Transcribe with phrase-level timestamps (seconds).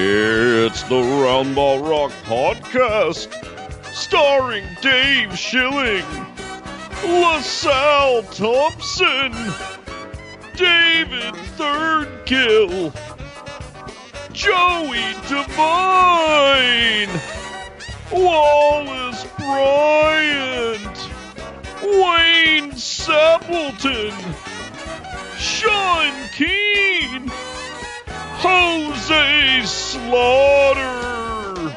[0.00, 3.34] It's the Roundball Rock Podcast,
[3.92, 6.04] starring Dave Schilling,
[7.04, 9.32] LaSalle Thompson,
[10.54, 12.94] David Thirdkill,
[14.32, 17.10] Joey Devine,
[18.12, 20.98] Wallace Bryant,
[21.82, 24.14] Wayne Sappleton,
[25.36, 27.32] Sean Keane,
[28.40, 31.74] Jose Slaughter.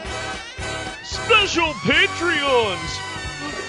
[1.04, 3.00] Special Patreons.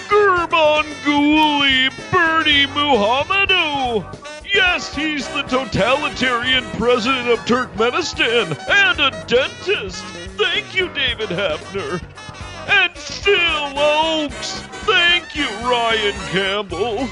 [0.08, 4.04] Gurban Ghuli Bernie Muhammadu.
[4.44, 10.04] Yes, he's the totalitarian president of Turkmenistan and a dentist.
[10.36, 12.02] Thank you, David Hafner.
[12.68, 14.60] And Phil Oakes.
[14.84, 17.08] Thank you, Ryan Campbell.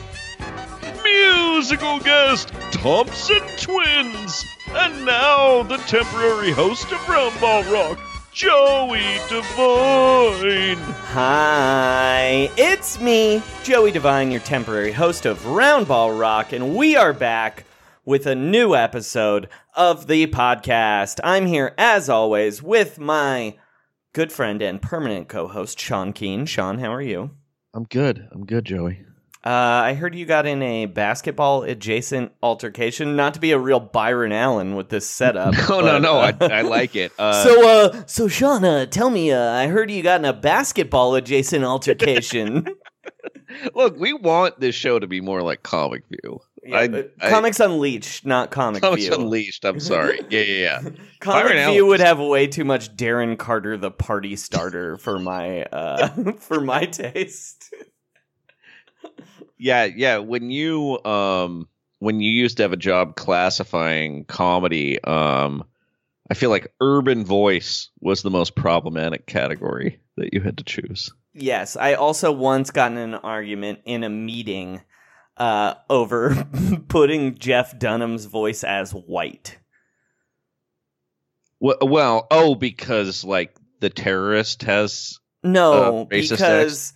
[1.02, 4.44] Musical guest Thompson Twins.
[4.72, 7.98] And now the temporary host of Roundball Rock,
[8.32, 10.78] Joey Devine.
[11.08, 17.64] Hi, it's me, Joey Devine, your temporary host of Roundball Rock, and we are back
[18.04, 21.18] with a new episode of the podcast.
[21.24, 23.56] I'm here, as always, with my
[24.12, 26.46] good friend and permanent co host, Sean Keane.
[26.46, 27.32] Sean, how are you?
[27.74, 28.28] I'm good.
[28.30, 29.04] I'm good, Joey.
[29.42, 33.16] Uh, I heard you got in a basketball adjacent altercation.
[33.16, 35.54] Not to be a real Byron Allen with this setup.
[35.70, 36.46] No, no, but, no.
[36.46, 37.12] uh, I, I like it.
[37.18, 40.32] Uh, so, uh, so Sean, uh, tell me, uh, I heard you got in a
[40.34, 42.66] basketball adjacent altercation.
[43.74, 46.40] look, we want this show to be more like Comic View.
[46.62, 48.90] Yeah, I- but I- Comics Unleashed, not Comic View.
[48.90, 49.14] Comics View.
[49.14, 49.64] Unleashed.
[49.64, 50.20] I'm sorry.
[50.28, 50.90] Yeah, yeah, yeah.
[51.20, 55.18] Comic Byron View Allen- would have way too much Darren Carter, the party starter, for
[55.18, 56.08] my uh,
[56.38, 57.72] for my taste.
[59.60, 60.18] Yeah, yeah.
[60.18, 65.64] When you um when you used to have a job classifying comedy, um,
[66.30, 71.12] I feel like urban voice was the most problematic category that you had to choose.
[71.34, 74.80] Yes, I also once got in an argument in a meeting
[75.36, 76.48] uh, over
[76.88, 79.58] putting Jeff Dunham's voice as white.
[81.60, 86.94] Well, well, oh, because like the terrorist has No, Uh, because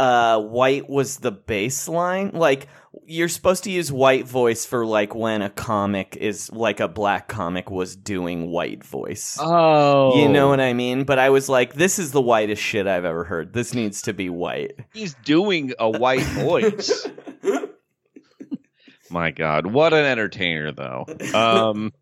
[0.00, 2.32] uh, white was the baseline.
[2.32, 2.68] Like
[3.06, 7.28] you're supposed to use white voice for like when a comic is like a black
[7.28, 9.36] comic was doing white voice.
[9.40, 11.04] oh, You know what I mean?
[11.04, 13.52] But I was like, this is the whitest shit I've ever heard.
[13.52, 14.72] This needs to be white.
[14.94, 17.06] he's doing a white voice.
[19.10, 21.04] My God, what an entertainer, though.
[21.34, 21.92] Um,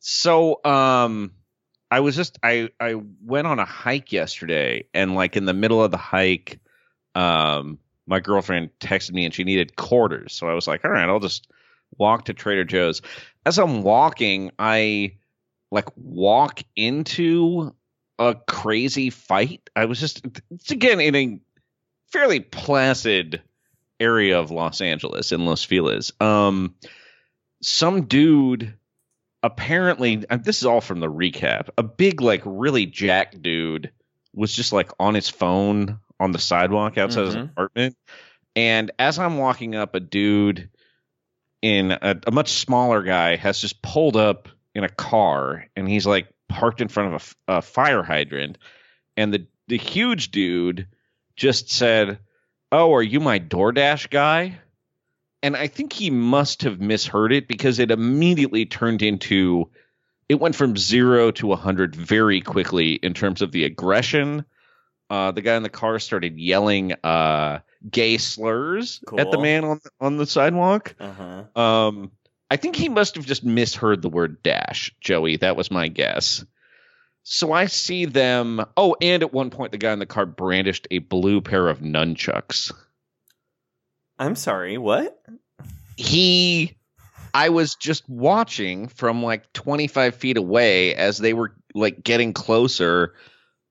[0.00, 1.32] so um,
[1.90, 5.82] I was just I I went on a hike yesterday, and like in the middle
[5.84, 6.58] of the hike,
[7.14, 11.08] um, my girlfriend texted me and she needed quarters, so I was like, all right,
[11.08, 11.48] I'll just
[11.98, 13.02] walk to Trader Joe's.
[13.46, 15.16] As I'm walking, I
[15.70, 17.74] like walk into
[18.18, 19.68] a crazy fight.
[19.74, 21.40] I was just it's again in a
[22.12, 23.42] fairly placid
[24.00, 26.12] area of Los Angeles in Los Feliz.
[26.20, 26.74] Um,
[27.62, 28.74] some dude
[29.44, 31.68] apparently, this is all from the recap.
[31.78, 33.92] A big, like, really jack dude
[34.32, 37.50] was just like on his phone on the sidewalk outside his Mhm.
[37.50, 37.96] apartment.
[38.56, 40.70] And as I'm walking up, a dude
[41.62, 46.06] in a, a much smaller guy has just pulled up in a car and he's
[46.06, 48.58] like parked in front of a fire hydrant.
[49.16, 50.86] And the, the huge dude
[51.36, 52.18] just said,
[52.70, 54.58] Oh, are you my DoorDash guy?
[55.42, 59.70] And I think he must have misheard it because it immediately turned into
[60.28, 64.44] it went from zero to 100 very quickly in terms of the aggression.
[65.10, 67.60] Uh, the guy in the car started yelling uh,
[67.90, 70.94] gay slurs at the man on on the sidewalk.
[70.98, 71.60] Uh-huh.
[71.60, 72.10] Um,
[72.50, 75.36] I think he must have just misheard the word dash, Joey.
[75.36, 76.44] That was my guess.
[77.24, 78.64] So I see them.
[78.76, 81.80] Oh, and at one point, the guy in the car brandished a blue pair of
[81.80, 82.72] nunchucks.
[84.18, 85.20] I'm sorry, what?
[85.96, 86.76] He,
[87.32, 93.14] I was just watching from like 25 feet away as they were like getting closer.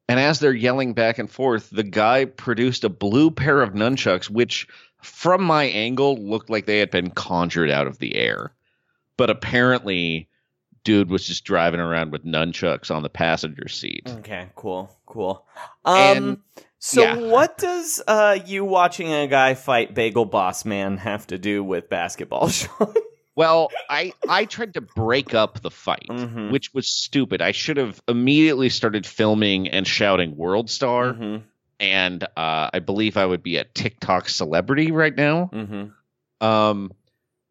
[0.10, 4.30] And as they're yelling back and forth, the guy produced a blue pair of nunchucks,
[4.30, 4.68] which
[5.02, 8.54] from my angle looked like they had been conjured out of the air.
[9.18, 10.28] But apparently,
[10.84, 14.04] dude was just driving around with nunchucks on the passenger seat.
[14.18, 15.46] Okay, cool, cool.
[15.86, 16.38] Um, And-
[16.80, 17.16] so yeah.
[17.32, 21.90] what does uh you watching a guy fight Bagel Boss Man have to do with
[21.90, 22.94] basketball, Sean?
[23.36, 26.52] Well, I I tried to break up the fight, Mhm.
[26.52, 27.42] which was stupid.
[27.42, 31.44] I should have immediately started filming and shouting "World Star," Mhm,
[31.80, 35.50] and uh, I believe I would be a TikTok celebrity right now.
[35.52, 35.94] mhm.
[36.42, 36.92] Um,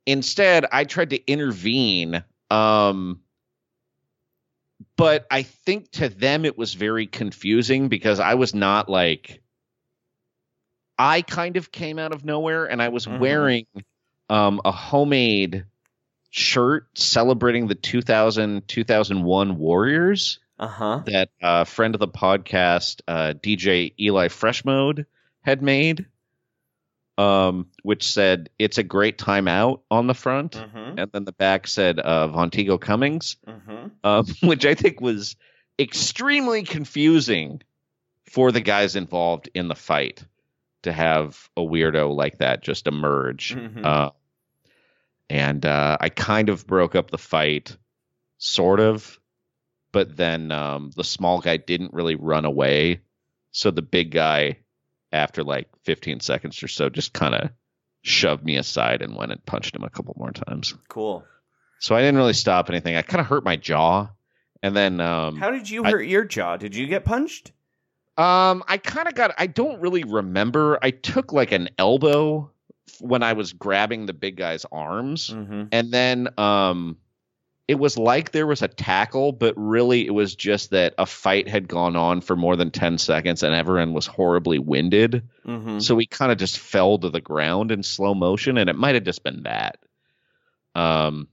[0.06, 2.22] instead, I tried to intervene.
[2.50, 3.20] Um,
[4.96, 9.42] but I think to them it was very confusing because I was not like.
[10.98, 13.18] I kind of came out of nowhere and I was Mhm.
[13.18, 13.66] wearing
[14.28, 15.64] um, a homemade
[16.32, 21.02] shirt celebrating the 2000 2001 Warriors Uh-huh.
[21.06, 25.04] that a friend of the podcast, uh, DJ Eli Freshmode,
[25.42, 26.06] had made,
[27.18, 30.94] um, which said "It's a great time out" on the front, Mhm.
[31.02, 33.90] and then the back said uh, "Vonteego Cummings," Mhm.
[34.02, 35.36] um, which I think was
[35.78, 37.60] extremely confusing
[38.30, 40.24] for the guys involved in the fight
[40.82, 43.54] to have a weirdo like that just emerge.
[43.54, 43.84] Mhm.
[43.84, 44.10] Uh,
[45.32, 47.74] and uh, I kind of broke up the fight,
[48.36, 49.18] sort of,
[49.90, 53.00] but then um, the small guy didn't really run away,
[53.50, 54.58] so the big guy,
[55.10, 57.50] after like 15 seconds or so, just kind of
[58.02, 60.74] shoved me aside and went and punched him a couple more times.
[60.88, 61.24] Cool.
[61.80, 62.96] So I didn't really stop anything.
[62.96, 64.08] I kind of hurt my jaw,
[64.62, 66.58] and then um, How did you I- hurt your jaw?
[66.58, 67.52] Did you get punched?
[68.18, 69.34] Um, I kind of got.
[69.38, 70.78] I don't really remember.
[70.82, 72.50] I took like an elbow
[73.00, 75.64] when I was grabbing the big guy's arms, Mm-hmm.
[75.72, 76.96] and then um,
[77.68, 81.48] it was like there was a tackle, but really it was just that a fight
[81.48, 85.22] had gone on for more than ten seconds, and everyone was horribly winded.
[85.46, 85.78] Mm-hmm.
[85.78, 88.94] So we kind of just fell to the ground in slow motion, and it might
[88.94, 89.78] have just been that.
[90.74, 91.28] Um.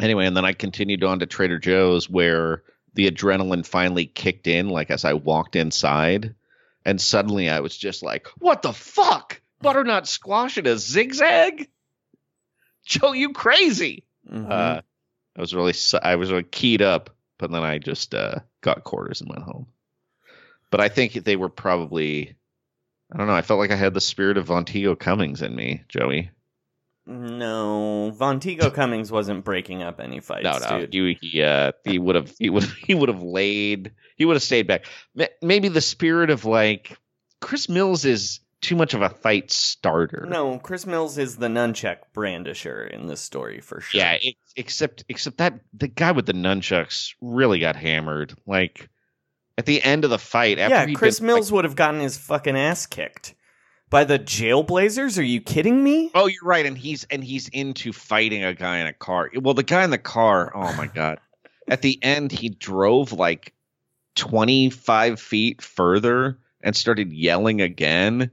[0.00, 2.62] Anyway, and then I continued on to Trader Joe's where
[2.94, 6.34] the adrenaline finally kicked in, like as I walked inside,
[6.84, 9.40] and suddenly I was just like, "What the fuck?
[9.60, 11.68] Butternut squash in a zigzag?
[12.84, 14.50] Joe, you crazy!" Mm-hmm.
[14.50, 14.80] Uh,
[15.36, 19.20] I was really, I was really keyed up, but then I just uh, got quarters
[19.20, 19.66] and went home.
[20.70, 22.34] But I think they were probably,
[23.12, 23.34] I don't know.
[23.34, 26.30] I felt like I had the spirit of Vonteego Cummings in me, Joey.
[27.06, 30.94] no, Vonteego Cummings wasn't breaking up any fights, no, no, dude.
[30.94, 34.42] you, he, uh, he would have, he would, he would have laid, he would have
[34.42, 34.84] stayed back.
[35.40, 36.98] Maybe the spirit of like
[37.40, 40.26] Chris Mills is too much of a fight starter.
[40.28, 44.00] No, Chris Mills is the nunchuck brandisher in this story for sure.
[44.00, 48.34] Yeah, ex- except except that the guy with the nunchucks really got hammered.
[48.46, 48.88] Like
[49.56, 50.94] at the end of the fight, after yeah.
[50.96, 53.34] Chris been, Mills like- would have gotten his fucking ass kicked
[53.90, 55.18] by the Jailblazers.
[55.18, 56.10] Are you kidding me?
[56.14, 59.30] oh, you're right, and he's and he's into fighting a guy in a car.
[59.40, 60.52] Well, the guy in the car.
[60.54, 61.20] Oh my god!
[61.68, 63.52] At the end, he drove like
[64.16, 68.32] twenty five feet further and started yelling again.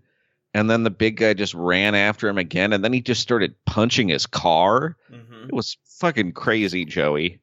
[0.56, 3.56] And then the big guy just ran after him again, and then he just started
[3.66, 4.96] punching his car.
[5.12, 5.50] Mm-hmm.
[5.50, 7.42] It was fucking crazy, Joey.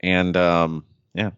[0.00, 1.30] And um, yeah,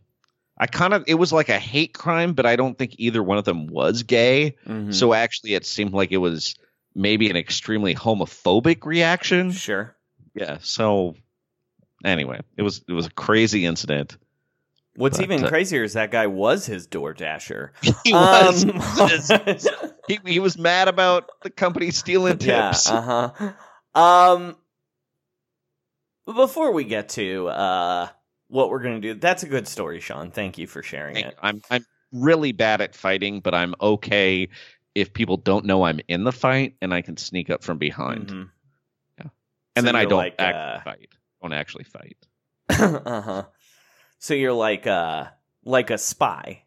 [0.59, 3.39] I kind of it was like a hate crime, but I don't think either one
[3.39, 4.57] of them was gay.
[4.67, 4.91] Mm-hmm.
[4.91, 6.57] So actually, it seemed like it was
[6.97, 9.53] maybe an extremely homophobic reaction.
[9.53, 9.95] sure.
[10.35, 10.59] Yeah.
[10.63, 11.15] So
[12.05, 14.17] anyway, it was it was a crazy incident.
[14.99, 17.73] What's But, even uh, crazier is that guy was his door dasher.
[18.05, 18.65] He was.
[19.31, 22.73] Um, he, he was mad about the company stealing yeah.
[22.73, 22.91] tips.
[22.91, 23.33] Uh
[23.95, 24.01] huh.
[24.01, 24.57] Um.
[26.27, 28.09] Before we get to uh
[28.49, 29.15] what we're gonna do.
[29.15, 30.33] That's a good story, Sean.
[30.33, 31.35] Thank you for sharing Thank- it.
[31.41, 34.49] I'm I'm really bad at fighting, but I'm okay
[34.97, 38.29] if people don't know I'm in the fight and I can sneak up from behind.
[38.29, 38.51] Mhm.
[39.77, 41.09] And So then I don't like, actually uh, fight.
[41.41, 42.17] Don't actually fight.
[42.69, 43.45] uh huh.
[44.19, 45.27] So you're like uh
[45.65, 46.63] like a spy.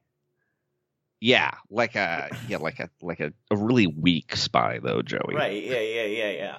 [1.19, 5.35] Yeah, like a yeah, like a like a, a really weak spy though, Joey.
[5.35, 5.63] Right.
[5.63, 5.79] Yeah.
[5.79, 6.05] Yeah.
[6.05, 6.31] Yeah.
[6.31, 6.57] Yeah.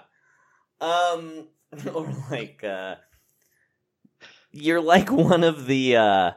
[0.81, 1.49] Um,
[1.95, 2.97] or like uh,
[4.53, 6.31] you're like one of the uh,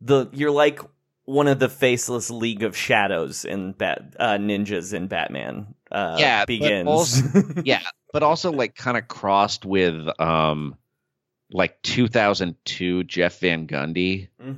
[0.00, 0.80] the you're like
[1.24, 5.74] one of the faceless League of Shadows in Bat uh, ninjas in Batman.
[5.92, 10.76] Uh, Yeah, but also- Yeah, but also like kind of crossed with um
[11.52, 14.28] like 2002 Jeff Van Gundy.
[14.40, 14.52] hmm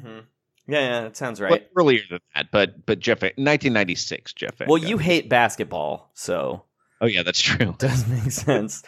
[0.66, 0.80] Yeah.
[0.80, 1.00] Yeah.
[1.02, 1.68] That sounds But right.
[1.76, 4.88] earlier than that, but but Jeff 1996 Jeff Van Well, Gundy.
[4.88, 6.64] you hate basketball, so
[7.00, 7.74] Oh yeah, that's true.
[7.78, 8.82] does make sense.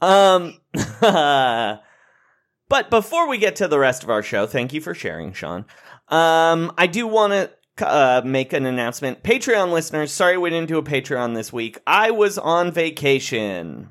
[0.00, 0.58] Um,
[1.00, 5.64] but before we get to the rest of our show, thank you for sharing, Sean.
[6.08, 7.32] Um, I do want
[7.76, 9.22] to uh, make an announcement.
[9.22, 11.78] Patreon listeners, sorry we didn't do a Patreon this week.
[11.86, 13.90] I was on vacation.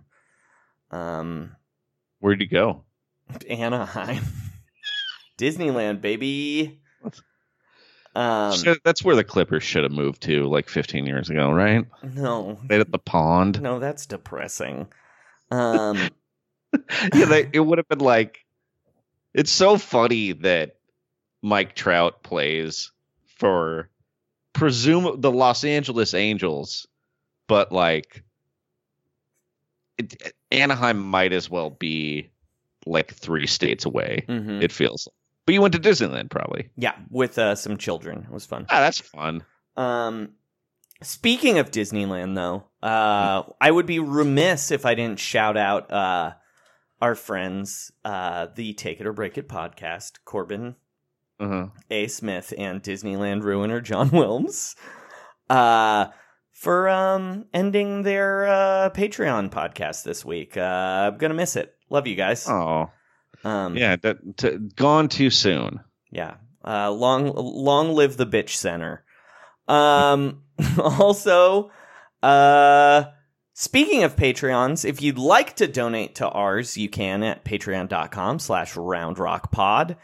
[0.91, 1.55] Um,
[2.19, 2.83] Where'd you go?
[3.49, 4.23] Anaheim,
[5.37, 6.79] Disneyland, baby.
[8.15, 11.85] Um, Should- that's where the Clippers should have moved to like 15 years ago, right?
[12.03, 13.61] no, Right at the pond.
[13.61, 14.87] no, that's depressing.
[15.51, 15.97] Um.
[17.13, 18.43] yeah, they, it would have been like.
[19.33, 20.77] It's so funny that
[21.43, 22.91] Mike Trout plays
[23.37, 23.89] for
[24.53, 26.87] presume the Los Angeles Angels,
[27.47, 28.23] but like
[29.99, 32.31] it, Anaheim might as well be
[32.87, 34.25] like three states away.
[34.27, 34.61] mhm.
[34.61, 35.07] It feels.
[35.45, 36.69] But you went to Disneyland, probably.
[36.75, 38.23] Yeah, with uh, some children.
[38.23, 38.65] It was fun.
[38.69, 39.43] Ah, that's fun.
[39.77, 40.33] Um,
[41.01, 46.33] speaking of Disneyland, though, uh, I would be remiss if I didn't shout out uh,
[47.01, 50.75] our friends, uh, the Take It or Break It podcast, Corbin
[51.39, 51.67] Uh-huh.
[51.91, 52.07] A.
[52.07, 54.75] Smith and Disneyland ruiner John Wilms,
[55.49, 56.07] uh,
[56.51, 60.57] for um, ending their uh, Patreon podcast this week.
[60.57, 60.61] Uh,
[61.11, 61.73] I'm gonna miss it.
[61.89, 62.47] Love you guys.
[62.49, 62.91] Oh,
[63.43, 63.95] Um, yeah.
[63.95, 65.79] That t- gone too soon.
[66.11, 66.35] Yeah.
[66.65, 69.03] Uh, long long live the bitch center.
[69.67, 70.43] Um
[70.79, 71.71] also
[72.23, 73.05] uh
[73.53, 78.73] speaking of Patreons, if you'd like to donate to ours, you can at patreon.com slash
[78.73, 79.95] roundrockpod.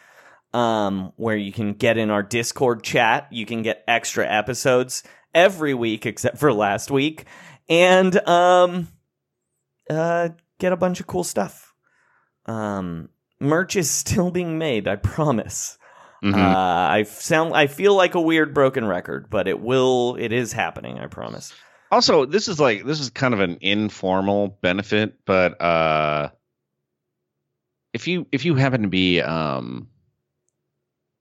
[0.53, 5.01] Um, where you can get in our Discord chat, you can get extra episodes
[5.33, 7.25] every week except for last week,
[7.67, 8.87] and um
[9.89, 11.62] uh get a bunch of cool stuff.
[12.45, 13.09] Um
[13.39, 15.77] merch is still being made, I promise.
[16.23, 16.35] Mhm.
[16.35, 20.53] Uh, I sound I feel like a weird broken record, but it will it is
[20.53, 21.53] happening, I promise.
[21.91, 26.29] also this is like this is kind of an informal benefit but uh
[27.93, 29.87] if you if you happen to be um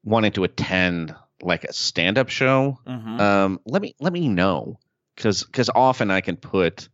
[0.04, 3.20] wanting to attend like a stand-up show Mm-hmm.
[3.20, 4.78] um let me let me know
[5.16, 6.88] because because often i can put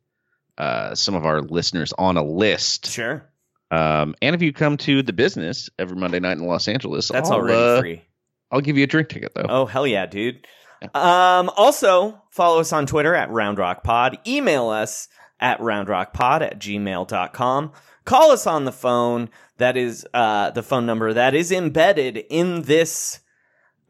[0.57, 3.29] uh some of our listeners on a list sure.
[3.71, 7.31] Um and if you come to the business every monday night in los angeles That's
[7.31, 8.03] I'll, already uh, free.
[8.51, 10.47] i'll give you a drink ticket though Oh hell yeah, dude.
[10.95, 14.19] Um also follow us on Twitter at Round Rock Pod.
[14.27, 15.09] Email us
[15.41, 17.73] at roundrockpod at gmail.com.
[18.05, 19.29] Call us on the phone.
[19.57, 23.21] That is uh the phone number that is embedded in this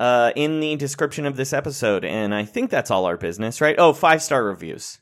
[0.01, 2.05] uh in the description of this episode.
[2.07, 3.77] And I think that's all our business, right?
[3.79, 4.99] Oh, five star reviews.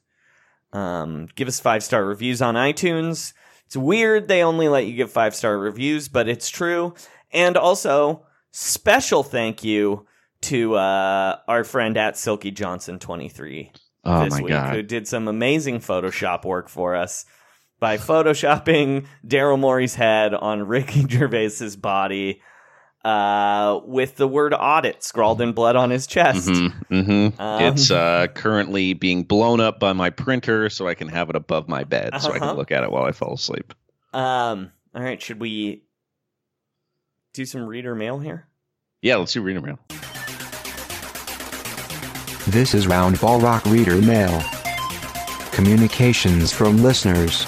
[0.73, 3.33] Um give us five star reviews on iTunes.
[3.67, 6.95] It's weird they only let you give five star reviews, but it's true.
[7.33, 10.07] And also, special thank you
[10.43, 13.73] to uh, our friend at Silky Johnson twenty three
[14.05, 17.25] oh this my week, god who did some amazing Photoshop work for us
[17.81, 22.41] by photoshopping Daryl Morey's head on Ricky Gervais's body
[23.07, 26.49] uh, with the word audit scrawled in blood on his chest.
[26.49, 27.41] Mm-hmm, mm-hmm.
[27.41, 31.37] Um, it's uh, currently being blown up by my printer so I can have it
[31.37, 32.49] above my bed so I Uh-huh.
[32.49, 33.75] can look at it while I fall asleep.
[34.13, 35.83] Um, all right, should we
[37.33, 38.49] do some reader mail here?
[39.03, 39.79] Yeah, let's do reader mail.
[42.49, 44.43] This is Roundball Rock Reader Mail.
[45.53, 47.45] Communications from listeners.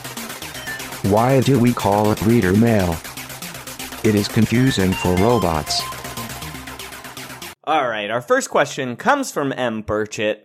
[1.11, 2.97] Why do we call it Reader Mail?
[4.05, 5.83] It is confusing for robots.
[7.65, 9.83] All right, our first question comes from M.
[9.83, 10.43] Burchett.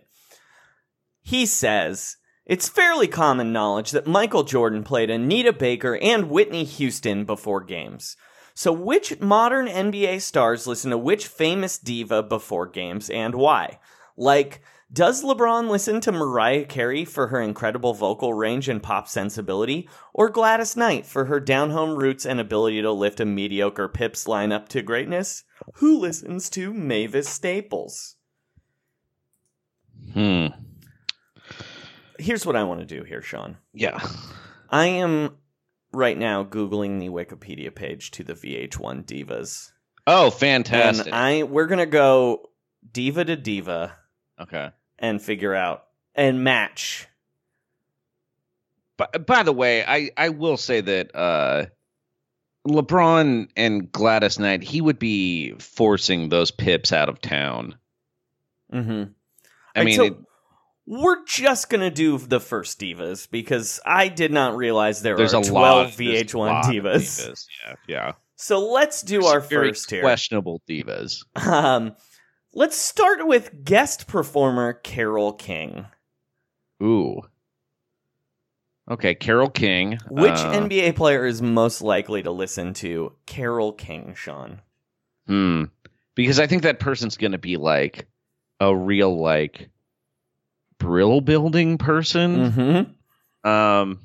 [1.22, 7.24] He says, It's fairly common knowledge that Michael Jordan played Anita Baker and Whitney Houston
[7.24, 8.16] before games.
[8.54, 13.78] So, which modern NBA stars listen to which famous diva before games and why?
[14.16, 14.62] Like,
[14.94, 20.30] does LeBron listen to Mariah Carey for her incredible vocal range and pop sensibility, or
[20.30, 24.68] Gladys Knight for her down home roots and ability to lift a mediocre Pips lineup
[24.68, 25.44] to greatness?
[25.74, 28.16] Who listens to Mavis Staples?
[30.12, 30.46] Hmm.
[32.18, 33.58] Here's what I want to do here, Sean.
[33.72, 33.98] Yeah.
[34.70, 35.36] I am
[35.92, 39.72] right now Googling the Wikipedia page to the VH1 divas.
[40.06, 41.06] Oh, fantastic.
[41.06, 42.50] And I we're gonna go
[42.92, 43.96] diva to diva
[44.40, 44.70] okay.
[45.04, 45.84] And figure out
[46.14, 47.06] and match.
[48.96, 51.66] But by the way, I I will say that uh
[52.66, 57.76] LeBron and Gladys Knight, he would be forcing those pips out of town.
[58.72, 59.10] Mm-hmm.
[59.76, 60.16] I mean, so it-
[60.86, 65.40] we're just gonna do the first divas because I did not realize there there's are
[65.42, 65.98] a twelve lot.
[65.98, 67.28] VH1 lot of divas.
[67.28, 67.46] divas.
[67.66, 68.12] Yeah, yeah.
[68.36, 70.02] So let's do There's our first here.
[70.02, 71.24] questionable divas.
[71.36, 71.94] Um,
[72.54, 75.86] let's start with guest performer Carole King.
[76.82, 77.22] Ooh.
[78.90, 79.98] Okay, Carole King.
[80.08, 84.60] Which uh, NBA player is most likely to listen to Carole King, Sean?
[85.26, 85.64] Hmm.
[86.14, 88.06] Because I think that person's going to be like
[88.60, 89.70] a real like
[90.78, 92.52] brill building person.
[92.52, 93.48] Mm-hmm.
[93.48, 94.00] Um,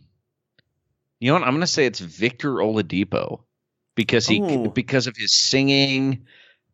[1.19, 1.43] you know what?
[1.43, 3.41] I'm going to say it's Victor Oladipo
[3.95, 4.71] because he Ooh.
[4.73, 6.25] because of his singing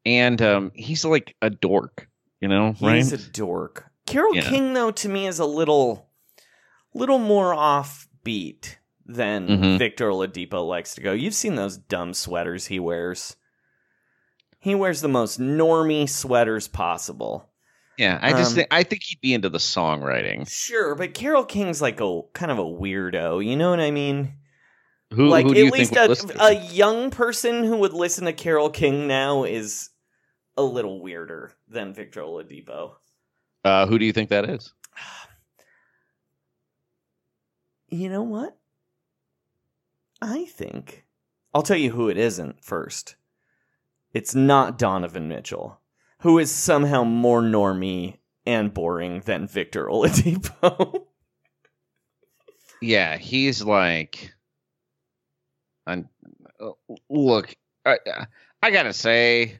[0.05, 2.07] and um he's like a dork,
[2.41, 2.95] you know, right?
[2.97, 3.85] He's a dork.
[4.05, 4.41] Carol Yeah.
[4.49, 6.09] King, though, to me is a little,
[6.93, 9.77] little more offbeat than Mhm.
[9.79, 11.11] Victor Oladipo likes to go.
[11.11, 13.35] You've seen those dumb sweaters he wears.
[14.59, 17.49] He wears the most normy sweaters possible.
[17.97, 20.49] yeah, I just um, think I think he'd be into the songwriting.
[20.49, 23.45] Sure, but Carole King's like a kind of a weirdo.
[23.45, 24.33] You know what I mean?
[25.13, 28.33] Who, like who do you at least a, a young person who would listen to
[28.33, 29.89] Carole King now is
[30.57, 32.95] a little weirder than Victor Oladipo.
[33.63, 34.73] Uh, who do you think that is?
[37.87, 38.57] You know what?
[40.21, 41.05] I think
[41.53, 43.15] I'll tell you who it isn't first.
[44.11, 45.79] It's not Donovan Mitchell,
[46.19, 51.05] who is somehow more normy and boring than Victor Oladipo.
[52.81, 54.33] Yeah, he's like.
[55.87, 56.09] I'm,
[56.59, 56.71] uh,
[57.09, 57.97] look, I,
[58.61, 59.59] I gotta say,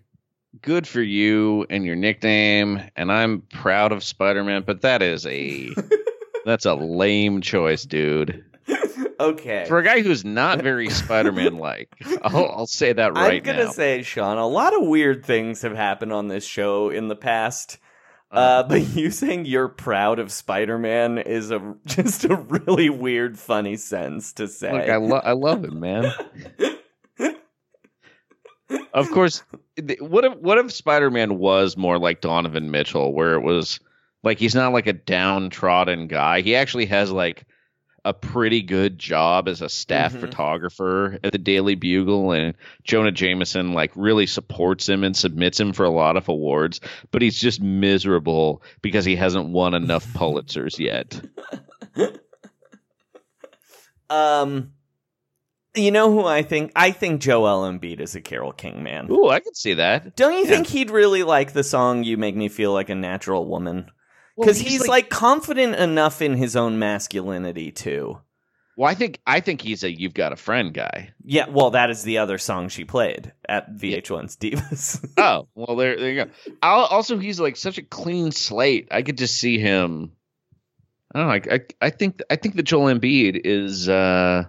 [0.62, 4.63] good for you and your nickname, and I'm proud of Spider-Man.
[4.65, 5.74] But that is a
[6.46, 8.44] that's a lame choice, dude.
[9.20, 9.65] okay.
[9.68, 11.89] For a guy who's not very Spider-Man like,
[12.24, 13.52] I'll, I'll say that right now.
[13.52, 13.72] I'm gonna now.
[13.72, 17.80] say, Sean, a lot of weird things have happened on this show in the past.
[18.32, 23.78] Uh, but you saying you're proud of Spider-Man is a just a really weird, funny
[23.78, 24.72] sentence to say.
[24.72, 26.12] Look, I, lo- I love it, man.
[28.93, 29.43] Of course,
[29.99, 33.80] what if what if Spider-Man was more like Donovan Mitchell, where it was
[34.23, 36.41] like he's not like a downtrodden guy.
[36.41, 37.45] He actually has like
[38.04, 40.19] a pretty good job as a staff Mhm.
[40.19, 45.73] photographer at the Daily Bugle, and Jonah Jameson like really supports him and submits him
[45.73, 46.80] for a lot of awards,
[47.12, 51.19] but he's just miserable because he hasn't won enough Pulitzers yet.
[54.10, 54.71] um,
[55.75, 56.71] you know who I think?
[56.75, 59.07] I think Joel Embiid is a Carole King man.
[59.11, 60.15] Ooh, I can see that.
[60.15, 60.49] Don't you Yeah.
[60.49, 63.89] think he'd really like the song "You Make Me Feel Like a Natural Woman"?
[64.35, 68.19] Well, Because he's, like, confident enough in his own masculinity too.
[68.77, 71.11] Well, I think I think he's a "You've Got a Friend" guy.
[71.23, 75.05] Yeah, well, that is the other song she played at VH1's Divas.
[75.17, 76.31] Oh, well, there, there you go.
[76.61, 78.89] I'll, also, he's like such a clean slate.
[78.91, 80.11] I could just see him.
[81.13, 81.33] I don't know.
[81.51, 83.88] I, I, I think I think that Joel Embiid is.
[83.88, 84.43] uh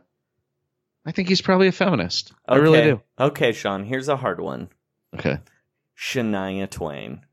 [1.07, 2.33] I think he's probably a feminist.
[2.49, 3.01] I really do.
[3.19, 4.69] Okay, Sean, here's a hard one.
[5.15, 5.39] Okay.
[5.97, 7.25] Shania Twain.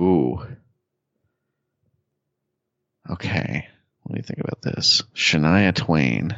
[0.00, 0.40] Ooh.
[3.10, 3.68] Okay.
[4.02, 5.02] What do you think about this?
[5.14, 6.34] Shania Twain.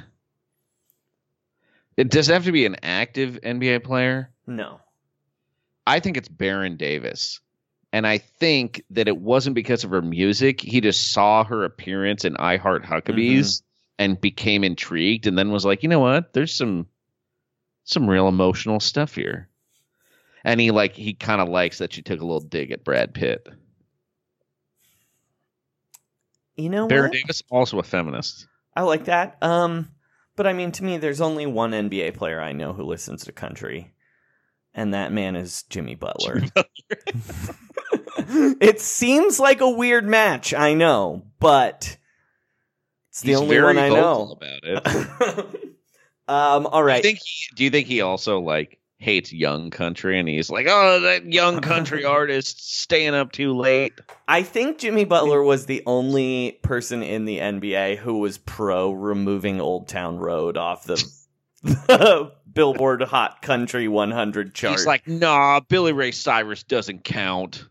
[1.96, 4.30] It does it have to be an active NBA player.
[4.46, 4.80] No.
[5.86, 7.40] I think it's Baron Davis.
[7.92, 10.60] And I think that it wasn't because of her music.
[10.60, 13.63] He just saw her appearance in I Heart Huckabees mm-hmm.
[13.98, 16.32] And became intrigued and then was like, you know what?
[16.32, 16.86] There's some
[17.84, 19.48] some real emotional stuff here.
[20.44, 23.14] And he like he kind of likes that she took a little dig at Brad
[23.14, 23.46] Pitt.
[26.56, 27.12] You know Baron what?
[27.12, 28.46] Davis, also a feminist.
[28.76, 29.38] I like that.
[29.42, 29.90] Um,
[30.36, 33.32] but I mean, to me, there's only one NBA player I know who listens to
[33.32, 33.92] country,
[34.74, 36.42] and that man is Jimmy Butler.
[38.60, 41.96] it seems like a weird match, I know, but
[43.14, 44.32] it's the He's only very one I vocal know.
[44.32, 45.70] about it.
[46.28, 50.18] um, all Do you think he, do you think he also like hates young country,
[50.18, 53.92] and he's like, "Oh, that young country artist staying up too late."
[54.26, 59.60] I think Jimmy Butler was the only person in the NBA who was pro removing
[59.60, 60.96] Old Town Road off the,
[61.62, 64.72] the Billboard Hot Country 100 chart.
[64.72, 67.64] He's like, "Nah, Billy Ray Cyrus doesn't count."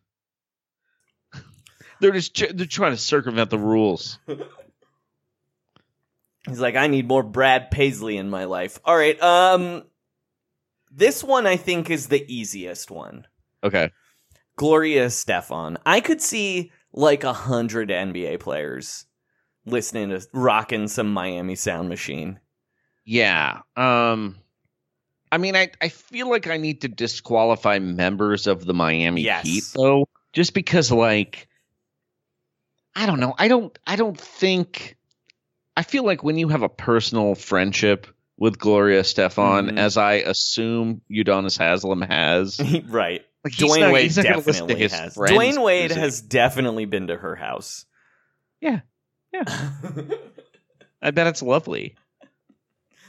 [2.00, 4.20] they're just they're trying to circumvent the rules.
[6.48, 8.80] He's like, I need more Brad Paisley in my life.
[8.84, 9.84] All right, um,
[10.92, 13.26] this one I think is the easiest one.
[13.64, 13.90] Okay.
[14.56, 15.78] Gloria Estefan.
[15.86, 19.06] I could see like a hundred NBA players
[19.66, 22.40] listening to rocking some Miami Sound Machine.
[23.06, 23.62] Yeah.
[23.76, 24.38] Um
[25.32, 29.48] I mean I I feel like I need to disqualify members of the Miami Yes.
[29.48, 31.48] Heat though just because like
[32.96, 33.34] I don't know.
[33.40, 34.98] I don't I don't think
[35.76, 38.08] I feel like when you have a personal friendship
[38.38, 39.78] with Gloria Estefan Mhm.
[39.78, 43.22] as I assume Udonis Haslem has right.
[43.44, 45.16] like Dwyane not- Wade he's not gonna listen to definitely has.
[45.16, 45.98] Dwyane Wade music.
[45.98, 47.86] has definitely been to her house.
[48.62, 48.82] Yeah.
[49.34, 49.44] Yeah.
[51.02, 51.96] I bet it's lovely.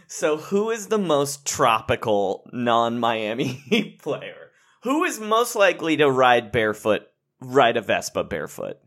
[0.06, 4.50] so, who is the most tropical non-Miami player?
[4.82, 7.02] Who is most likely to ride barefoot,
[7.40, 8.78] ride a Vespa barefoot?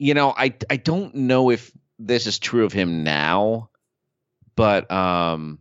[0.00, 3.70] you know, I I don't know if this is true of him now,
[4.56, 5.58] but um,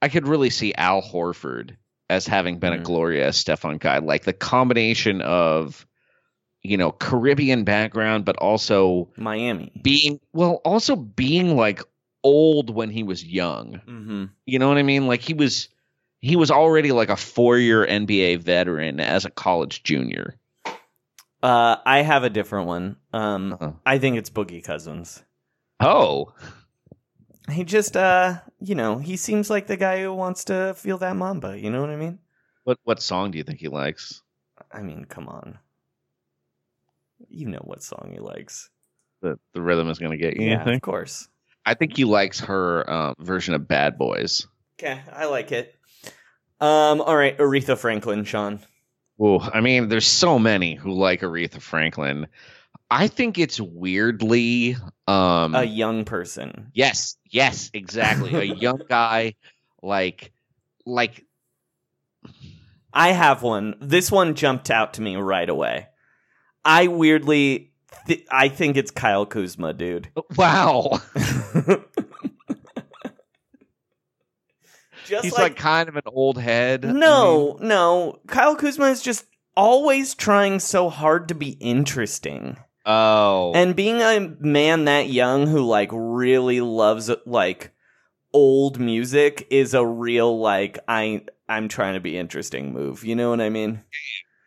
[0.00, 1.76] I could really see Al Horford
[2.10, 2.80] as having been Mhm.
[2.80, 3.98] a Gloria Estefan guy.
[3.98, 5.86] Like the combination of,
[6.62, 9.72] you know, Caribbean background, but also Miami.
[9.82, 11.82] being well, also being like
[12.24, 13.80] old when he was young.
[13.88, 14.24] Mm-hmm.
[14.46, 15.06] You know what I mean?
[15.06, 15.68] Like he was
[16.20, 20.36] he was already like a four year NBA veteran as a college junior.
[21.42, 22.96] Uh, I have a different one.
[23.12, 23.72] Um, Uh-huh.
[23.84, 25.24] I think it's Boogie Cousins.
[25.82, 26.32] Oh,
[27.50, 31.16] He just, uh, you know, he seems like the guy who wants to feel that
[31.16, 31.58] mamba.
[31.58, 32.18] You know what I mean?
[32.64, 34.22] what what song do you think he likes?
[34.70, 35.58] I mean, come on.
[37.28, 38.70] You know what song he likes.
[39.20, 40.48] The the rhythm is gonna get you.
[40.48, 41.28] yeah, of course.
[41.64, 44.46] I think he likes her um, version of Bad Boys.
[44.78, 45.74] Okay, I like it.
[46.60, 48.60] Um, all right, Aretha Franklin, Sean.
[49.20, 52.26] Oh, I mean, there's so many who like Aretha Franklin.
[52.94, 54.76] I think it's weirdly,
[55.08, 56.70] um, A young person.
[56.74, 59.34] yes, yes, exactly, a young guy,
[59.82, 60.32] like,
[60.84, 61.24] like,
[62.92, 63.76] I have one.
[63.80, 65.86] This one jumped out to me right away.
[66.66, 67.72] I weirdly,
[68.06, 70.10] th- I think it's Kyle Kuzma, dude.
[70.36, 71.00] wow,
[75.06, 76.84] Just he's like, kind of an old head.
[76.84, 78.20] No, no.
[78.28, 79.24] Kyle Kuzma is just
[79.56, 82.56] always trying so hard to be interesting.
[82.86, 87.72] Oh, And being a man that young who like really loves like
[88.32, 93.04] old music is a real like I I'm trying to be interesting move.
[93.04, 93.82] You know what I mean?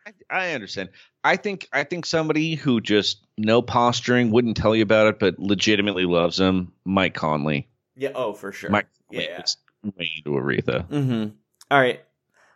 [0.06, 0.89] I, I understand.
[1.24, 5.39] I think I think somebody who just no posturing wouldn't tell you about it, but
[5.39, 6.71] legitimately loves him.
[6.86, 7.69] Mike Conley.
[7.95, 8.69] Yeah, oh for sure.
[8.69, 9.43] Mike yeah.
[9.84, 10.88] Way into Aretha.
[10.88, 11.34] Mhm.
[11.69, 12.04] All right.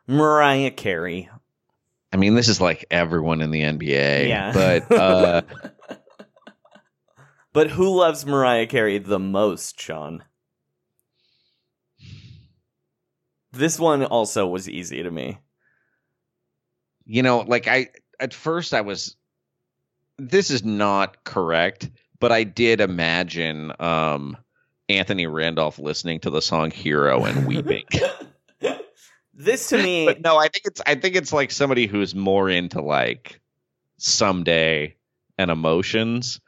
[0.08, 1.30] Mariah Carey.
[2.12, 4.28] I mean, this is like everyone in the NBA.
[4.28, 4.52] Yeah.
[4.54, 5.42] But uh,
[7.54, 10.24] But who loves Mariah Carey the most, Sean?
[13.52, 15.40] This one also was easy to me.
[17.06, 19.16] you know, like I at first I was
[20.18, 24.38] this is not correct, but I did imagine um
[24.88, 27.86] Anthony Randolph listening to the song Hero and weeping.
[29.40, 32.50] This to me but no, I think it's I think it's like somebody who's more
[32.50, 33.40] into like
[33.98, 34.96] someday
[35.38, 36.40] and emotions.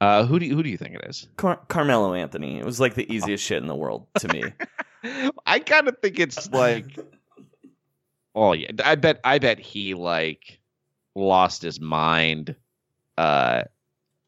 [0.00, 1.26] Uh who do you, who do you think it is?
[1.36, 2.58] Car- Carmelo Anthony.
[2.58, 4.44] It was like the easiest shit in the world to me.
[5.46, 6.98] I kind of think it's like
[8.34, 10.60] Oh yeah, I bet I bet he like
[11.14, 12.54] lost his mind
[13.16, 13.62] uh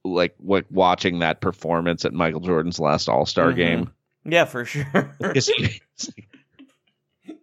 [0.05, 3.57] like what watching that performance at Michael Jordan's last All-Star Mhm.
[3.57, 3.91] game.
[4.25, 4.87] yeah, for sure.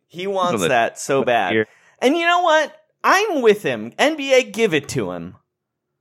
[0.08, 1.66] he- wants the- that so bad.
[2.00, 2.76] And you know what?
[3.04, 3.92] I'm with him.
[3.92, 5.36] NBA, give it to him.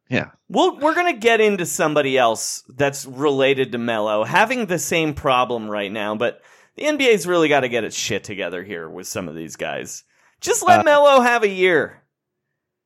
[0.09, 0.31] yeah.
[0.49, 5.15] We'll, we're going to get into somebody else that's related to Melo having the same
[5.15, 6.41] problem right now, but
[6.77, 10.05] the NBA's really got to get its shit together here with some of these guys.
[10.41, 12.03] Just let Uh, Melo have a year.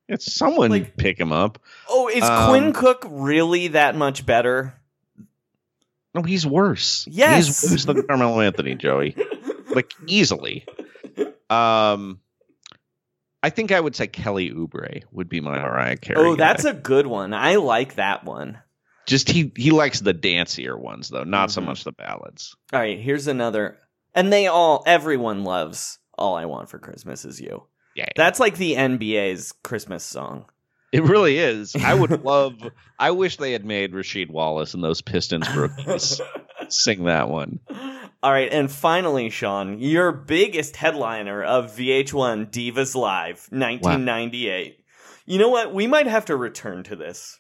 [0.09, 1.59] It's someone Like- pick him up.
[1.89, 4.75] Oh, is um, Quinn Cook really that much better?
[6.15, 7.07] No, he's worse.
[7.11, 7.61] Yes.
[7.61, 9.15] He's worse than Carmelo Anthony, Joey.
[9.71, 10.65] Like easily.
[11.51, 12.21] Um
[13.43, 16.17] I think I would say Kelly Oubre would be my Mariah Carey.
[16.19, 16.71] oh, that's guy.
[16.71, 17.33] a good one.
[17.33, 18.59] I like that one.
[19.07, 21.67] just he he likes the dancier ones though, not so Mhm.
[21.67, 22.57] much the ballads.
[22.73, 23.79] All right, here's another.
[24.15, 27.65] And they all, everyone loves All I Want for Christmas Is You.
[27.95, 30.47] Yeah, That's like the NBA's Christmas song.
[30.93, 31.77] it really is.
[31.77, 32.55] I would love.
[32.99, 36.21] I wish they had made Rasheed Wallace and those Pistons rookies
[36.69, 37.61] sing that one.
[38.23, 44.81] All right, and finally, Sean, your biggest headliner of VH1 Divas Live 1998.
[45.27, 45.73] You know what?
[45.73, 47.39] We might have to return to this.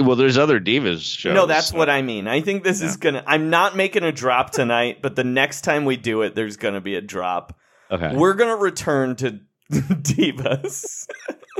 [0.00, 1.34] Well, there's other divas shows.
[1.34, 2.26] no, that's so- what I mean.
[2.26, 3.22] I think this is gonna.
[3.26, 6.80] I'm not making a drop tonight, but the next time we do it, there's gonna
[6.80, 7.56] be a drop.
[7.88, 8.16] Okay.
[8.16, 9.38] We're gonna return to
[9.70, 11.06] divas,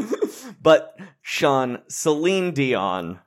[0.62, 3.20] but Sean, Celine Dion,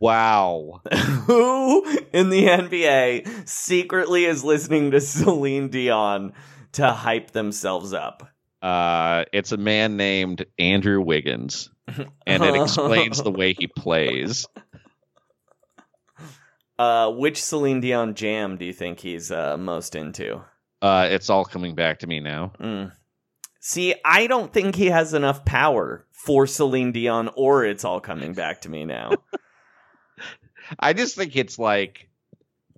[0.00, 0.80] wow.
[1.26, 6.32] who in the NBA secretly is listening to Celine Dion
[6.72, 8.28] to hype themselves up.
[8.62, 11.70] Uh, it's a man named Andrew Wiggins,
[12.26, 14.46] and it explains the way he plays.
[16.78, 20.42] Uh, which Celine Dion jam do you think he's uh, most into?
[20.82, 22.52] Uh, it's all coming back to me now.
[22.58, 22.92] Mm.
[23.60, 28.34] See, I don't think he has enough power for Celine Dion, or it's all coming
[28.34, 29.12] back to me now.
[30.78, 32.08] I just think it's like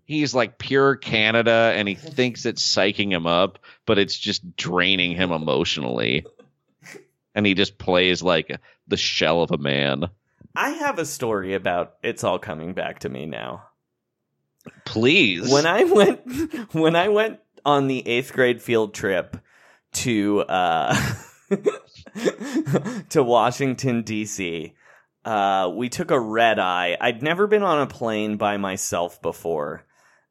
[0.04, 5.16] he's like pure Canada, and he thinks it's psyching him up, but it's just draining
[5.16, 6.24] him emotionally.
[7.34, 10.04] And he just plays like the shell of a man.
[10.54, 13.64] I have a story about it's all coming back to me now.
[14.84, 16.20] Please, When I went,
[16.72, 19.36] when I went on the eighth grade field trip
[19.92, 20.96] to uh,
[23.10, 24.74] to Washington D.C.
[25.26, 26.96] Uh, we took a red eye.
[27.00, 29.84] I'd never been on a plane by myself before,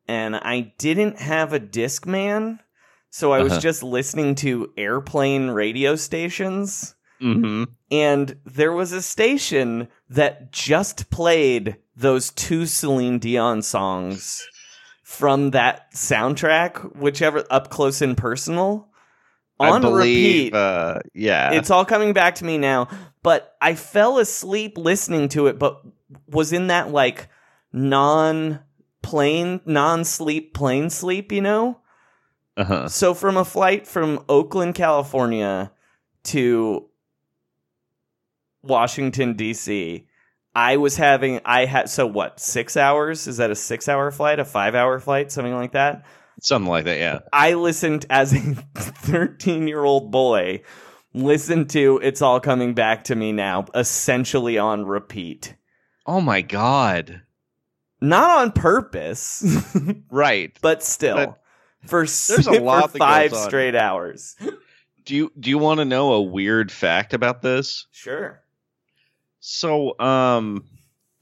[0.08, 2.60] and I didn't have a Discman,
[3.10, 3.62] so I was Uh-huh.
[3.62, 6.96] just listening to airplane radio stations.
[7.20, 14.48] hmm And there was a station that just played those two Celine Dion songs
[15.04, 18.90] from that soundtrack, whichever Up Close and Personal,
[19.60, 20.54] on believe, repeat.
[20.54, 22.88] Uh, yeah, It's all coming back to me now.
[23.24, 25.82] But I fell asleep listening to it, but
[26.28, 27.30] was in that like
[27.72, 28.60] non
[29.02, 31.80] plane, non sleep plane sleep, you know?
[32.58, 32.88] uh-huh.
[32.90, 35.72] So from a flight from Oakland, California
[36.26, 36.88] to
[38.64, 40.08] Washington D.C.,
[40.54, 43.28] I was having I had so what six hours?
[43.28, 44.40] Is that a six hour flight?
[44.40, 45.32] A five hour flight?
[45.32, 46.06] Something like that.
[46.42, 46.98] Something like that.
[46.98, 47.20] Yeah.
[47.34, 48.40] I listened as a
[48.76, 50.62] thirteen year old boy.
[51.14, 55.56] Listen to "It's All Coming Back to Me Now" essentially on repeat,
[56.06, 57.22] Oh my god.
[58.02, 59.44] not on purpose,
[60.12, 60.58] Right.
[60.62, 64.36] but still But for there's a for lot five straight hours.
[65.06, 67.88] Do you do you want to know a weird fact about this?
[67.92, 68.42] Sure.
[69.40, 70.66] So, um,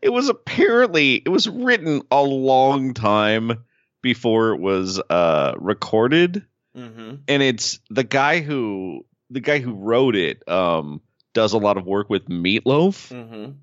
[0.00, 3.64] it was apparently it was written a long time
[4.06, 6.44] before it was uh recorded,
[6.76, 7.14] Mm-hmm.
[7.26, 11.00] and it's the guy who the guy who wrote it um
[11.34, 13.34] does a lot of work with Meatloaf, Mm-hmm.
[13.34, 13.56] and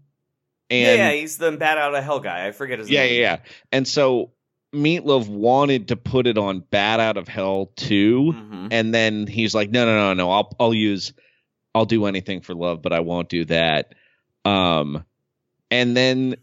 [0.70, 2.48] yeah, yeah, he's the bat out of hell guy.
[2.48, 3.14] I forget his yeah, name.
[3.14, 3.38] yeah, yeah.
[3.72, 4.32] And so
[4.74, 8.68] Meatloaf wanted to put it on Bat Out of Hell too, Mhm.
[8.72, 10.32] and then he's like, no, no, no, no.
[10.32, 11.14] I'll I'll use
[11.76, 13.94] I'll do anything for love, but I won't do that.
[14.46, 15.04] Um,
[15.72, 16.36] and then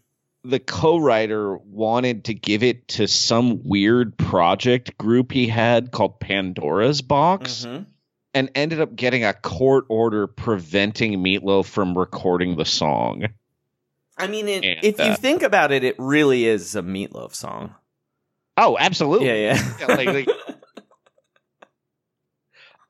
[0.43, 7.01] the co-writer wanted to give it to some weird project group he had called Pandora's
[7.01, 7.85] Box, Mhm.
[8.33, 13.27] and ended up getting a court order preventing Meatloaf from recording the song.
[14.17, 17.33] I mean, it, And, if you uh, think about it, it really is a meatloaf
[17.33, 17.75] song.
[18.57, 19.27] Oh, absolutely.
[19.27, 19.75] Yeah, yeah.
[19.79, 20.29] Yeah, like- like-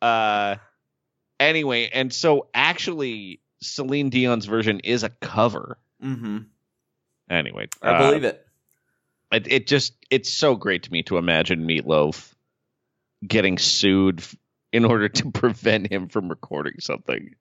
[0.01, 0.55] uh
[1.39, 6.39] anyway and so actually celine dion's version is a cover mm-hmm.
[7.31, 8.45] Anyway I believe it.
[9.31, 12.33] it it just it's so great to me to imagine meatloaf
[13.27, 14.23] getting sued
[14.71, 17.33] in order to prevent him from recording something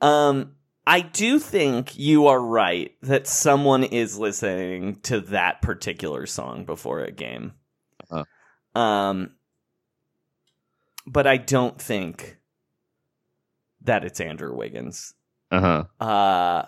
[0.00, 6.64] Um, I do think you are right that someone is listening to that particular song
[6.64, 7.54] before a game.
[8.08, 8.80] Uh-huh.
[8.80, 9.32] Um,
[11.06, 12.38] but I don't think
[13.82, 15.14] that it's Andrew Wiggins.
[15.50, 16.66] uh-huh Uh,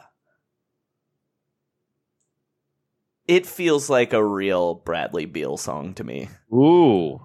[3.29, 6.29] it feels like a real Bradley Beal song to me.
[6.53, 7.21] ooh.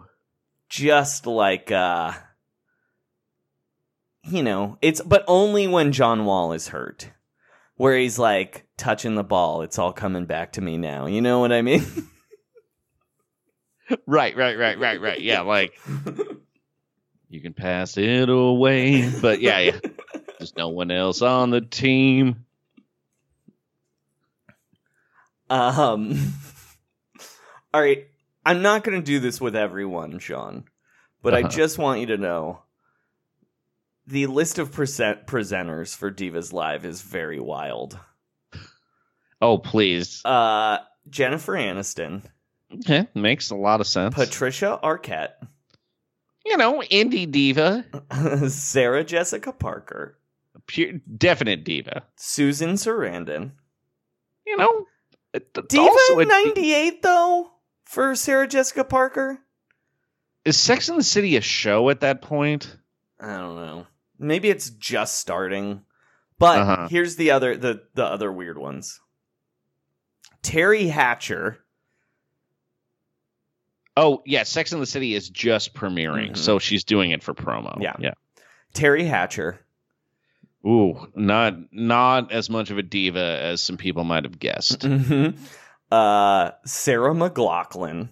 [0.70, 2.12] Just like uh
[4.24, 7.12] you know it's but only when john wall is hurt
[7.76, 11.06] where he's like touching the ball it's all coming back to me now.
[11.08, 11.84] You know what i mean?
[14.08, 15.20] Right right right right right.
[15.22, 15.74] Yeah like
[17.30, 19.80] you can pass it away but yeah yeah.
[20.40, 22.46] There's no one else on the team
[25.54, 26.34] um
[27.74, 28.08] all right
[28.46, 30.64] i'm not gonna do this with everyone sean
[31.22, 31.48] but I Uh-huh.
[31.50, 32.64] just want you to know
[34.08, 37.98] the list of present- presenters for Divas Live is very wild.
[39.42, 40.22] Oh, please.
[40.26, 42.24] Uh, Jennifer Aniston,
[42.80, 44.14] Okay, makes a lot of sense.
[44.14, 45.36] Patricia Arquette,
[46.46, 47.86] you know, indie diva,
[48.50, 50.18] Sarah Jessica Parker,
[50.68, 52.04] pure, definite diva.
[52.18, 53.52] Susan Sarandon.
[54.46, 54.86] You know,
[55.34, 57.52] Diva also a- 98 though
[57.86, 59.40] for Sarah Jessica Parker?
[60.46, 62.76] is Sex in the City a show at that point?
[63.20, 63.88] I don't know.
[64.20, 65.84] Maybe it's just starting.
[66.38, 66.88] But Uh-huh.
[66.90, 69.00] here's the other the the other weird ones.
[70.44, 71.60] Teri Hatcher.
[73.96, 76.38] Oh yeah, Sex in the City is just premiering, Mhm.
[76.38, 77.78] so she's doing it for promo.
[77.82, 77.96] Yeah.
[78.00, 78.14] yeah.
[78.74, 79.60] Teri Hatcher.
[80.66, 84.80] Ooh, not not as much of a diva as some people might have guessed.
[84.82, 85.38] Mhm.
[85.92, 88.10] Uh Sarah McLachlan.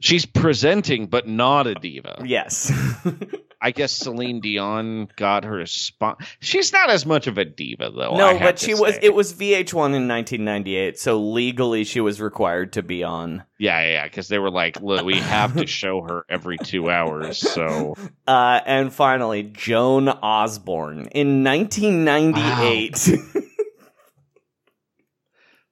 [0.00, 2.22] She's presenting, but not a diva.
[2.24, 2.72] Yes.
[3.62, 6.20] I guess Celine Dion got her spot.
[6.40, 8.16] She's not as much of a diva though.
[8.16, 12.82] No, but she was it was VH1 in 1998, so legally she was required to
[12.82, 13.44] be on.
[13.58, 14.04] Yeah, yeah, yeah.
[14.04, 17.38] Because they were like, look, we have to show her every two hours.
[17.38, 17.94] So
[18.26, 23.10] Uh and finally Joan Osborne in 1998.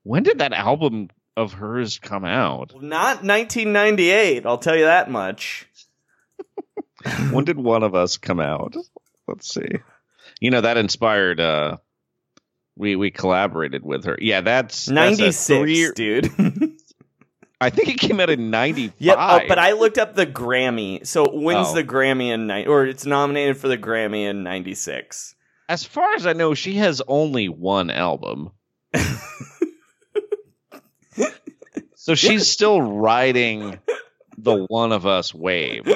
[0.04, 2.72] when did that album of hers come out?
[2.74, 5.66] Not 1998, I'll tell you that much.
[7.30, 8.76] when did one of us come out?
[9.26, 9.68] Let's see.
[10.40, 11.40] You know that inspired.
[11.40, 11.76] uh
[12.76, 14.16] We we collaborated with her.
[14.20, 16.30] Yeah, that's 96, three- dude.
[17.62, 19.42] I think it came out in ninety Yep, five.
[19.44, 21.06] oh, but I looked up the Grammy.
[21.06, 21.74] So wins Oh.
[21.74, 25.34] the Grammy in ni- or it's nominated for the Grammy in 96.
[25.68, 28.50] as far as I know, she has only one album.
[31.96, 33.78] so she's still riding
[34.38, 35.86] the one of us wave.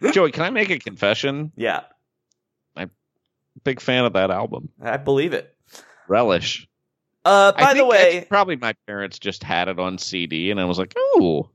[0.12, 1.52] Joey, can I make a confession?
[1.56, 1.82] Yeah,
[2.76, 2.90] I'm
[3.64, 4.68] Big fan of that album.
[4.80, 5.54] I believe it.
[6.08, 6.68] Relish.
[7.24, 10.78] Uh by the way, probably my parents just had it on CD, and I was
[10.78, 11.50] like, "Ooh,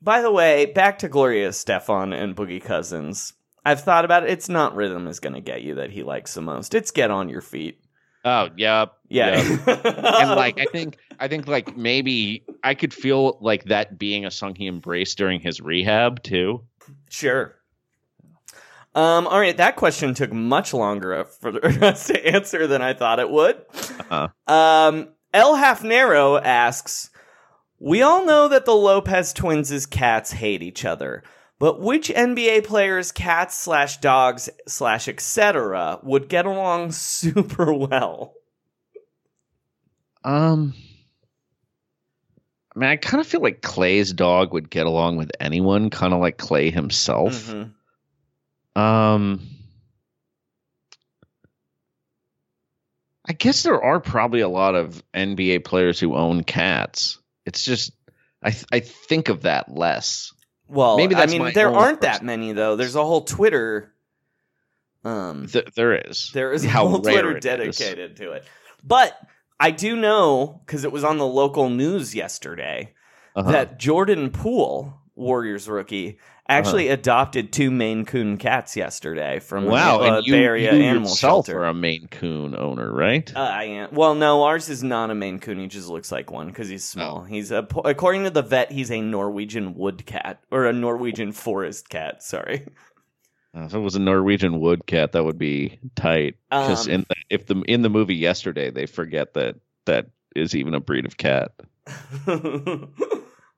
[0.00, 3.34] by the way, back to Gloria Estefan and Boogie Cousins.
[3.64, 4.30] I've thought about it.
[4.30, 6.74] It's not rhythm is going to get you that he likes the most.
[6.74, 7.78] It's get on your feet.
[8.24, 9.36] oh, yep, Yeah.
[9.42, 14.24] yep." and like I think I think like maybe I could feel like that being
[14.24, 16.62] a song he embraced during his rehab too.
[17.08, 17.54] Sure.
[18.94, 23.20] Um, all right, that question took much longer for us to answer than I thought
[23.20, 23.64] it would.
[24.10, 24.28] Uh-huh.
[24.52, 27.10] Um, El Hafnero asks,
[27.78, 31.22] "We all know that the Lopez twins' cats hate each other,
[31.58, 36.00] but which NBA players' cats slash dogs slash etc.
[36.02, 38.34] would get along super well?"
[40.24, 40.74] Um
[42.78, 46.14] I mean, I kind of feel like Clay's dog would get along with anyone, kind
[46.14, 47.32] of like Clay himself.
[47.34, 47.72] Mhm.
[48.80, 49.40] Um
[53.26, 57.18] I guess there are probably a lot of NBA players who own cats.
[57.44, 57.92] It's just
[58.42, 60.32] I th- I think of that less.
[60.68, 62.76] Well, Maybe I mean, there aren't that many though.
[62.76, 63.92] There's a whole Twitter.
[65.04, 66.30] Um, Th- there is.
[66.32, 67.76] There is a How whole Twitter it is.
[67.76, 68.44] dedicated to it.
[68.84, 69.18] But
[69.60, 72.94] I do know because it was on the local news yesterday
[73.34, 73.50] Uh-huh.
[73.52, 76.18] that Jordan Poole, Warriors rookie,
[76.48, 81.14] actually adopted two Maine Coon cats yesterday from wow, a, you, Bay Area you animal
[81.14, 81.58] shelter.
[81.58, 83.30] are a Maine Coon owner, right?
[83.36, 83.90] Uh, I am.
[83.92, 85.58] Well, no, ours is not a Maine Coon.
[85.58, 87.18] He just looks like one because he's small.
[87.18, 87.24] Oh.
[87.24, 91.88] He's a, according to the vet, he's a Norwegian wood cat or a Norwegian forest
[91.90, 92.22] cat.
[92.22, 92.64] Sorry.
[93.56, 96.36] Uh, if it was a Norwegian wood cat, that would be tight.
[96.50, 100.54] Because Um, in the, if the in the movie yesterday, they forget that that is
[100.54, 101.52] even a breed of cat.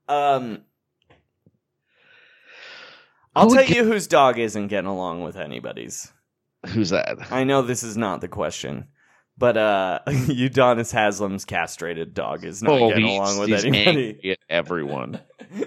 [0.09, 0.63] um,
[3.35, 6.11] I'll tell get- you whose dog isn't getting along with anybody's.
[6.67, 7.33] Who's that?
[7.33, 8.89] I know this is not the question,
[9.39, 14.09] but uh, Udonis Haslem's castrated dog is not getting Oh, he's- along with he's anybody.
[14.11, 15.21] angry at everyone.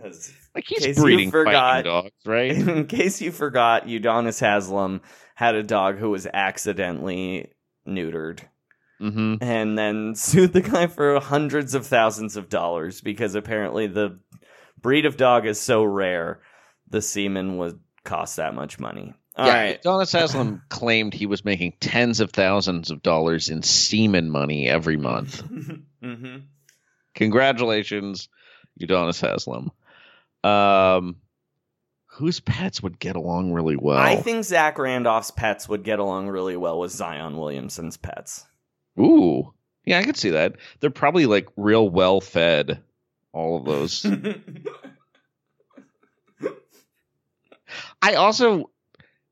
[0.00, 2.50] 'Cause Like he's breeding forgot- fighting dogs, right?
[2.52, 5.00] In case you forgot, Udonis Haslam
[5.36, 7.52] had a dog who was accidentally
[7.86, 8.40] neutered
[9.00, 9.34] mm-hmm.
[9.42, 14.18] and then sued the guy for hundreds of thousands of dollars because apparently the
[14.80, 16.40] breed of dog is so rare
[16.88, 19.12] the semen would cost that much money.
[19.36, 19.82] All yeah, right.
[19.82, 24.96] Udonis Haslem claimed he was making tens of thousands of dollars in semen money every
[24.96, 25.40] month.
[26.02, 26.36] hmm
[27.14, 28.28] Congratulations,
[28.80, 29.70] Udonis Haslem.
[30.44, 31.16] Um,
[32.16, 33.98] whose pets would get along really well?
[33.98, 38.46] I think Zach Randolph's pets would get along really well with Zion Williamson's pets.
[38.98, 39.52] Ooh,
[39.84, 40.54] yeah, I could see that.
[40.80, 42.82] They're probably like real well fed.
[43.32, 44.06] All of those.
[48.00, 48.70] I also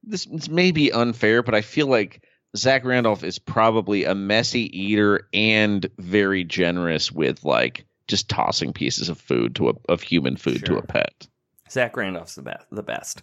[0.02, 2.22] this, this may be unfair, but I feel like
[2.54, 9.08] Zach Randolph is probably a messy eater and very generous with like just tossing pieces
[9.08, 11.26] of food to a of human food to a pet.
[11.70, 12.66] Zach Randolph's the best.
[12.70, 13.22] The best.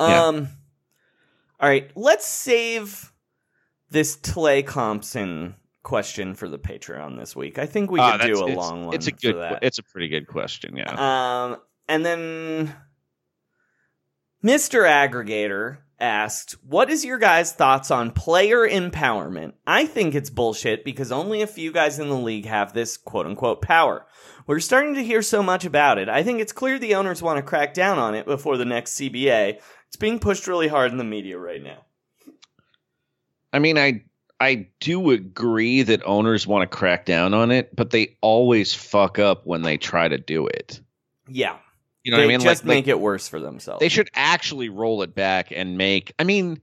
[0.00, 0.24] Yeah.
[0.26, 0.48] Um.
[1.60, 3.12] All right, let's save
[3.90, 7.58] this Tlay Compson question for the Patreon this week.
[7.58, 9.36] I think we Ah, could that's- do a long one It's a for good.
[9.36, 9.58] that.
[9.62, 10.76] It's a pretty good question.
[10.76, 10.92] Yeah.
[11.44, 11.56] Um,
[11.88, 12.74] and then
[14.44, 14.84] Mr.
[14.86, 19.54] Aggregator asked, What is your guys' thoughts on player empowerment?
[19.66, 23.26] I think it's bullshit because only a few guys in the league have this quote
[23.26, 24.06] unquote power.
[24.46, 26.08] We're starting to hear so much about it.
[26.08, 28.94] I think it's clear the owners want to crack down on it before the next
[28.98, 29.58] CBA.
[29.88, 31.84] It's being pushed really hard in the media right now.
[33.52, 34.04] I mean, I
[34.40, 39.18] I do agree that owners want to crack down on it, but they always fuck
[39.18, 40.80] up when they try to do it.
[41.28, 41.56] Yeah.
[42.08, 42.40] You know they what I mean?
[42.40, 43.80] just like, make it worse for themselves.
[43.80, 46.14] they should actually roll it back and make.
[46.18, 46.62] I mean,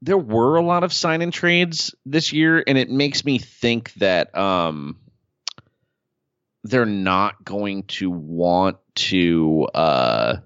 [0.00, 3.92] there were a lot of sign in trades this year, and it makes me think
[3.96, 4.96] that um
[6.64, 10.36] they're not going to want to uh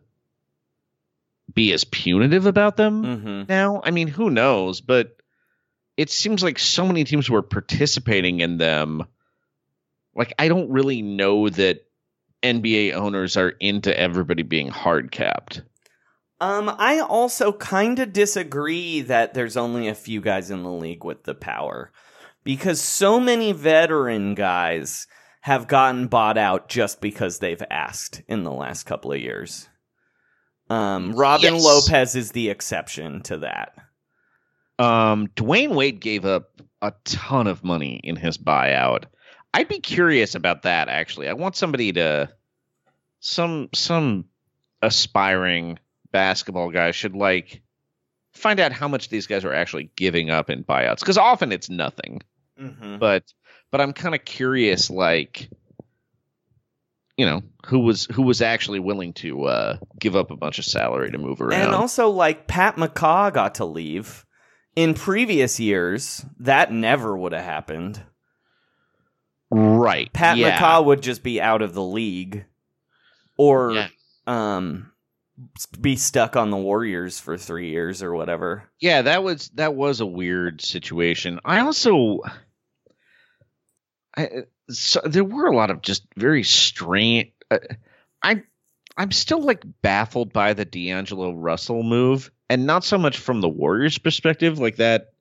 [1.54, 3.80] be as punitive about them hmm now.
[3.84, 4.80] I mean, who knows?
[4.80, 5.18] But
[5.96, 9.04] it seems like so many teams were participating in them.
[10.16, 11.85] Like, I don't really know that
[12.46, 15.62] NBA owners are into everybody being hard capped.
[16.40, 21.04] Um, I also kind of disagree that there's only a few guys in the league
[21.04, 21.92] with the power
[22.44, 25.06] because so many veteran guys
[25.40, 29.68] have gotten bought out just because they've asked in the last couple of years.
[30.68, 31.64] Um, Robin Yes.
[31.64, 33.72] Lopez is the exception to that.
[34.78, 39.04] Um, Dwyane Wade gave up a ton of money in his buyout.
[39.54, 41.28] I'd be curious about that actually.
[41.28, 42.28] I want somebody to
[43.20, 44.26] some some
[44.82, 45.78] aspiring
[46.12, 47.62] basketball guy should like
[48.32, 51.68] find out how much these guys are actually giving up in buyouts because often it's
[51.70, 52.20] nothing.
[52.60, 52.98] Mm-hmm.
[52.98, 53.32] But
[53.70, 55.48] but I'm kind of curious like
[57.16, 60.64] you know who was who was actually willing to uh give up a bunch of
[60.64, 61.62] salary to move around.
[61.62, 64.24] And also, like Pat McCaw got to leave.
[64.74, 68.02] In previous years, that never would have happened.
[69.50, 70.12] right.
[70.12, 70.58] Pat yeah.
[70.58, 72.44] McCaw would just be out of the league,
[73.36, 73.88] or Yeah.
[74.26, 74.90] um,
[75.80, 78.64] be stuck on the Warriors for three years or whatever.
[78.80, 82.20] yeah that was that was a weird situation i also
[84.16, 87.58] I, so there were a lot of just very strange uh,
[88.22, 88.42] i
[88.96, 93.48] i'm still like baffled by the d'angelo russell move and not so much from the
[93.48, 95.12] warriors perspective like that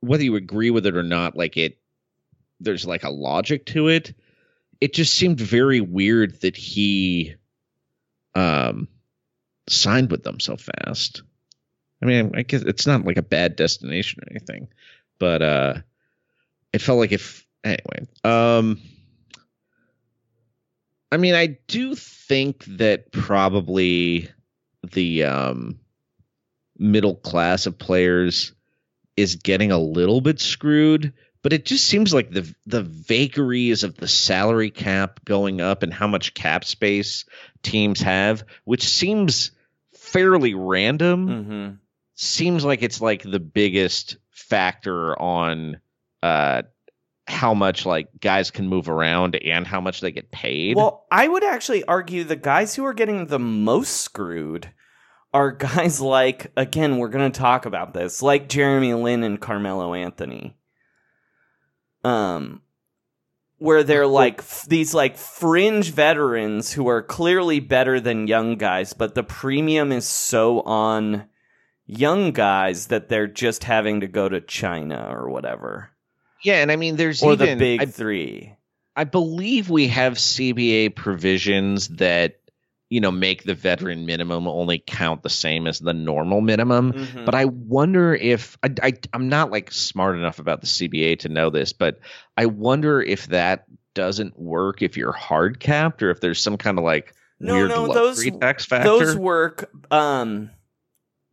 [0.00, 1.78] whether you agree with it or not like it
[2.58, 4.12] there's like a logic to it
[4.80, 7.34] it just seemed very weird that he
[8.34, 8.88] um
[9.68, 11.22] signed with them so fast
[12.02, 14.68] I mean, I guess it's not like a bad destination or anything,
[15.18, 15.74] but uh
[16.72, 18.06] it felt like if anyway.
[18.24, 18.80] Um
[21.10, 24.28] I mean, I do think that probably
[24.92, 25.78] the um
[26.78, 28.52] middle class of players
[29.16, 31.14] is getting a little bit screwed,
[31.46, 35.94] but it just seems like the the vagaries of the salary cap going up and
[35.94, 37.24] how much cap space
[37.62, 39.52] teams have, which seems
[39.94, 41.74] fairly random Mm-hmm.
[42.16, 45.80] seems like it's like the biggest factor on
[46.20, 46.62] uh
[47.28, 50.74] how much like guys can move around and how much they get paid.
[50.76, 54.68] Well, I would actually argue the guys who are getting the most screwed
[55.32, 59.94] are guys like, again, we're going to talk about this, like Jeremy Lin and Carmelo
[59.94, 60.56] Anthony.
[62.06, 62.62] Um,
[63.58, 68.92] where they're like f- these like fringe veterans who are clearly better than young guys,
[68.92, 71.26] but the premium is so on
[71.86, 75.90] young guys that they're just having to go to China or whatever.
[76.44, 78.54] yeah, and I mean there's Or even the big I, three.
[78.94, 82.40] I believe we have CBA provisions that
[82.88, 86.92] you know make the veteran minimum only count the same as the normal minimum.
[86.92, 87.24] Mhm.
[87.24, 91.28] But I wonder if I, I I'm not like smart enough about the CBA to
[91.28, 91.98] know this, but
[92.36, 93.64] I wonder if that
[93.94, 97.70] doesn't work if you're hard capped or if there's some kind of like No, weird
[97.70, 98.88] no, those- tax factor.
[98.88, 99.70] Those work.
[99.90, 100.50] Um,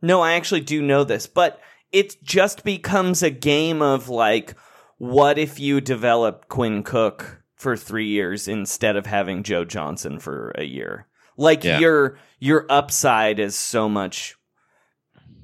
[0.02, 1.60] no, I actually do know this, but
[1.92, 4.56] it just becomes a game of like,
[4.98, 10.52] what if you develop Quinn Cook for three years instead of having Joe Johnson for
[10.58, 11.06] a year?
[11.38, 11.80] Like Yeah.
[11.80, 14.36] your your upside is so much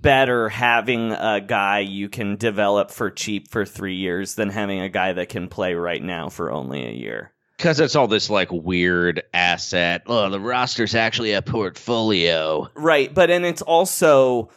[0.02, 4.90] better having a guy you can develop for cheap for three years than having a
[4.90, 7.34] guy that can play right now for only a year.
[7.58, 10.04] Because it's all this like weird asset.
[10.08, 12.70] Oh, the roster's actually a portfolio.
[12.76, 14.50] Right, but and it's also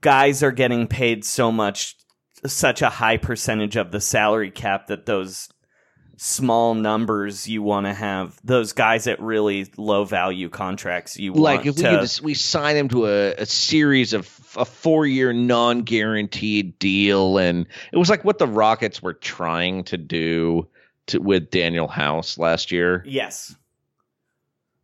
[0.00, 1.96] guys are getting paid so much
[2.46, 5.50] such a high percentage of the salary cap that those
[6.22, 11.64] small numbers you want to have those guys at really low value contracts you Like
[11.64, 15.06] want if we to just, we sign him to a, a series of a four
[15.06, 20.68] year non guaranteed deal, and it was like what the Rockets were trying to do
[21.06, 23.56] to, with Danuel House last year, yes.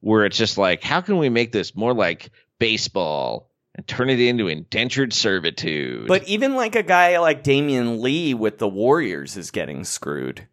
[0.00, 4.20] Where it's just like how can we make this more like baseball and turn it
[4.20, 6.08] into indentured servitude?
[6.08, 10.48] But even like a guy like Damion Lee with the Warriors is getting screwed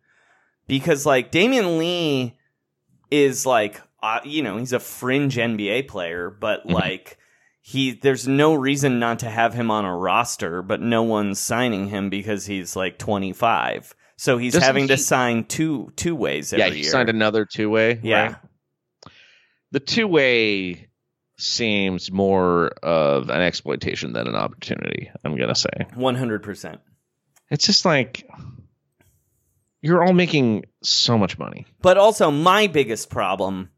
[0.68, 2.38] because like Damion Lee
[3.12, 6.74] is like uh, you know he's a fringe NBA player, but Mhm.
[6.74, 7.18] like
[7.62, 11.88] he there's no reason not to have him on a roster, but no one's signing
[11.88, 13.96] him because he's like 25.
[14.18, 16.92] So he's Doesn't having to sign two two ways every yeah, he year.
[16.92, 18.00] signed another two way.
[18.04, 18.36] Yeah.
[19.72, 20.88] the two way
[21.38, 25.10] seems more of an exploitation than an opportunity.
[25.24, 26.80] I'm gonna say 100%.
[27.50, 28.28] it's just like
[29.84, 31.68] you're all making so much money.
[31.84, 33.70] But also, my biggest problem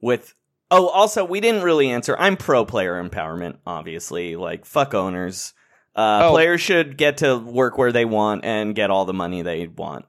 [0.00, 0.32] with.
[0.70, 2.16] Oh, also, we didn't really answer.
[2.18, 4.36] I'm pro player empowerment, obviously.
[4.36, 5.52] Like, fuck owners.
[5.96, 6.30] Uh, Oh.
[6.32, 10.04] Players should get to work where they want and get all the money they want.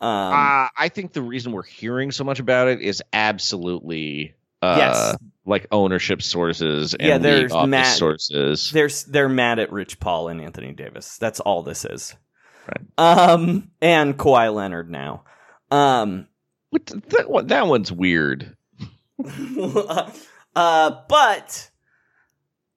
[0.00, 4.74] Um, uh, I think the reason we're hearing so much about it is absolutely uh,
[4.78, 5.16] Yes.
[5.44, 8.70] like ownership sources and Yeah, there's office Matt- sources.
[8.70, 11.18] they're they're mad at Rich Paul and Anthony Davis.
[11.18, 12.14] That's all this is.
[12.68, 12.86] Right.
[12.98, 15.24] Um, and Kawhi Leonard now.
[15.70, 16.26] Um,
[16.70, 18.56] What that, one- that one's weird.
[20.56, 21.70] uh, but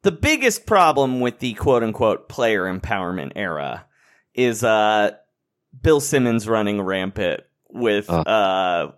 [0.03, 3.85] the biggest problem with the quote unquote player empowerment era
[4.33, 5.11] is uh,
[5.81, 8.27] Bill Simmons running rampant with Ugh.
[8.27, 8.91] uh,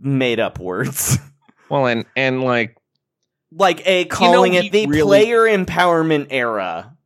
[0.00, 1.18] made up words.
[1.70, 2.78] Well, and and like
[3.52, 6.96] like a calling he it the really- player empowerment era,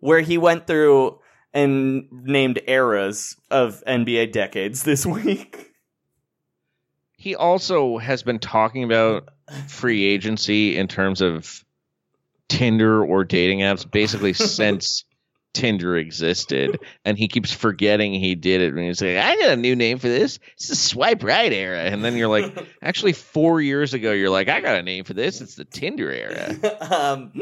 [0.00, 1.18] where he went through
[1.54, 5.72] and named eras of NBA decades this week.
[7.16, 9.28] he also has been talking about
[9.66, 11.64] free agency in terms of
[12.48, 15.04] Tinder or dating apps basically since
[15.54, 18.74] Tinder existed, and he keeps forgetting he did it.
[18.74, 20.38] And he's like, "I got a new name for this.
[20.54, 24.48] It's the swipe right era." And then you're like, "Actually, four years ago, you're like,
[24.48, 25.40] I got a name for this.
[25.40, 27.32] It's the Tinder era." um,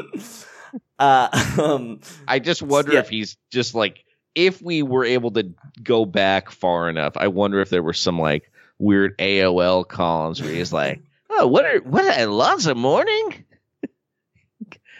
[0.99, 2.99] uh, um, I just wonder Yeah.
[2.99, 4.03] if he's just like,
[4.35, 5.53] if we were able to
[5.83, 10.51] go back far enough, I wonder if there were some like weird AOL columns where
[10.51, 13.43] he's like, "Oh, what are what are Alonzo Mourning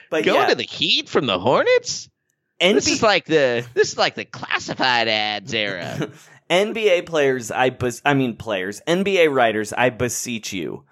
[0.09, 2.09] but going yeah, to the Heat from the Hornets?
[2.59, 6.09] This is like the this is like the classified ads era."
[6.49, 10.85] NBA players, I bes- I mean players, NBA writers, I beseech you.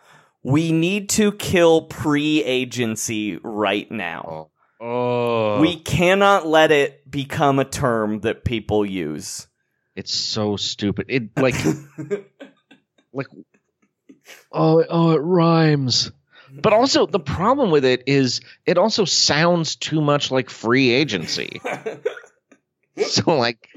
[0.43, 4.49] We need to kill pre-agency right now.
[4.87, 9.47] Oh, We cannot let it become a term that people use.
[9.95, 11.07] it's so stupid.
[11.09, 11.55] It like
[13.13, 13.27] like
[14.51, 16.11] oh oh it rhymes.
[16.53, 21.59] But also the problem with it is it also sounds too much like free agency.
[23.07, 23.67] so like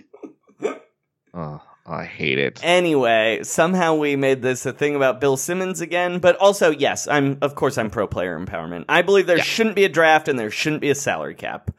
[1.32, 2.60] oh, I hate it.
[2.62, 7.38] anyway, somehow we made this a thing about Bill Simmons again, but also yes, I'm
[7.40, 8.84] of course I'm pro player empowerment.
[8.88, 9.42] I believe there Yeah.
[9.44, 11.70] shouldn't be a draft and there shouldn't be a salary cap.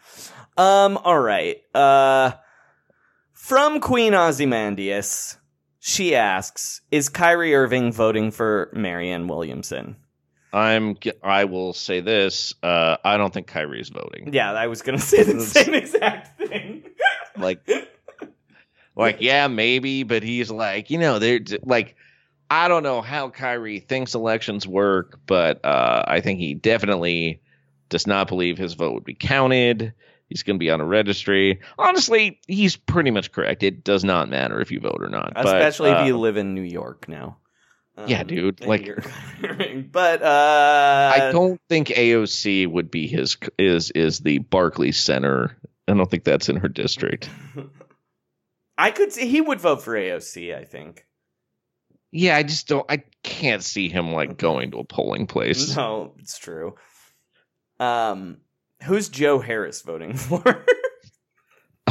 [0.58, 1.58] Um all right.
[1.76, 2.32] Uh
[3.34, 5.38] from Queen Ozymandias,
[5.80, 9.96] she asks, is Kyrie Irving voting for Marianne Williamson?
[10.52, 14.34] I'm I will say this, uh I don't think Kyrie's voting.
[14.34, 16.84] Yeah, I was gonna say the same exact thing.
[17.38, 17.60] Like
[19.00, 21.96] like yeah, maybe, but he's like, you know, they're like
[22.50, 27.42] I don't know how Kyrie thinks elections work, but uh I think he definitely
[27.90, 29.94] does not believe his vote would be counted.
[30.28, 31.60] He's going to be on a registry.
[31.80, 33.64] Honestly, he's pretty much correct.
[33.64, 35.34] It does not matter if you vote or not.
[35.34, 37.38] But, Especially uh, if you live in New York now.
[38.08, 38.96] Yeah, dude, and like-
[39.92, 45.58] but uh I don't think AOC would be his is is the Barclays Center.
[45.88, 47.30] I don't think that's in her district.
[48.80, 51.06] I could see he would vote for AOC, I think.
[52.12, 52.86] Yeah, I just don't.
[52.90, 55.76] I can't see him like going to a polling place.
[55.76, 56.76] No, it's true.
[57.80, 58.38] Um
[58.84, 60.66] who's Joe Harris voting for?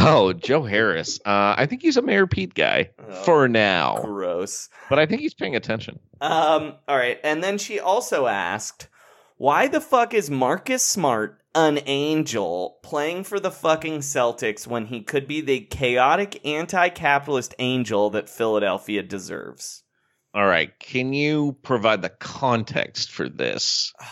[0.01, 1.19] Oh, Joe Harris.
[1.27, 3.13] Uh, I think he's a Mayor Pete guy Oh.
[3.25, 4.69] for now, Gross.
[4.89, 5.99] but I think he's paying attention.
[6.21, 8.89] Um all right, and then she also asked,
[9.37, 15.03] "Why the fuck is Marcus Smart an angel playing for the fucking Celtics when he
[15.03, 19.83] could be the chaotic anti-capitalist angel that Philadelphia deserves?"
[20.35, 20.79] All right.
[20.79, 23.93] Can you provide the context for this?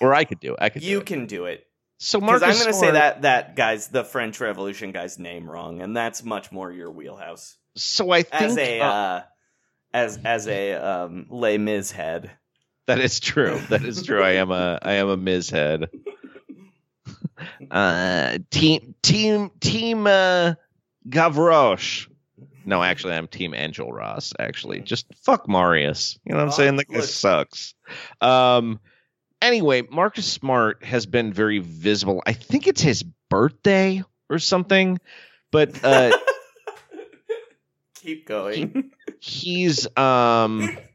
[0.00, 0.58] Or I could do it.
[0.60, 0.82] I could.
[0.82, 1.64] You do can do it.
[1.98, 5.48] So Because Marcus I'm going to say that that guy's the French Revolution guy's name
[5.48, 7.56] wrong, and that's much more your wheelhouse.
[7.76, 9.22] So I think As a uh, uh,
[9.94, 12.32] as as a um, Les Mis head.
[12.86, 13.58] that is true.
[13.70, 14.22] That is true.
[14.22, 15.88] I am a I am a Miz head.
[17.70, 20.54] Uh, team team team uh,
[21.08, 22.08] Gavroche.
[22.66, 24.32] No, actually, I'm Team Enjolras.
[24.38, 26.18] Actually, just fuck Marius.
[26.24, 26.76] You know what I'm Oh, saying?
[26.76, 27.04] Guy look.
[27.04, 27.74] sucks.
[28.20, 28.80] Um.
[29.42, 32.22] Anyway, Marcus Smart has been very visible.
[32.26, 34.98] I think it's his birthday or something,
[35.50, 36.16] but uh,
[37.96, 38.90] Keep going.
[39.20, 40.78] he's um.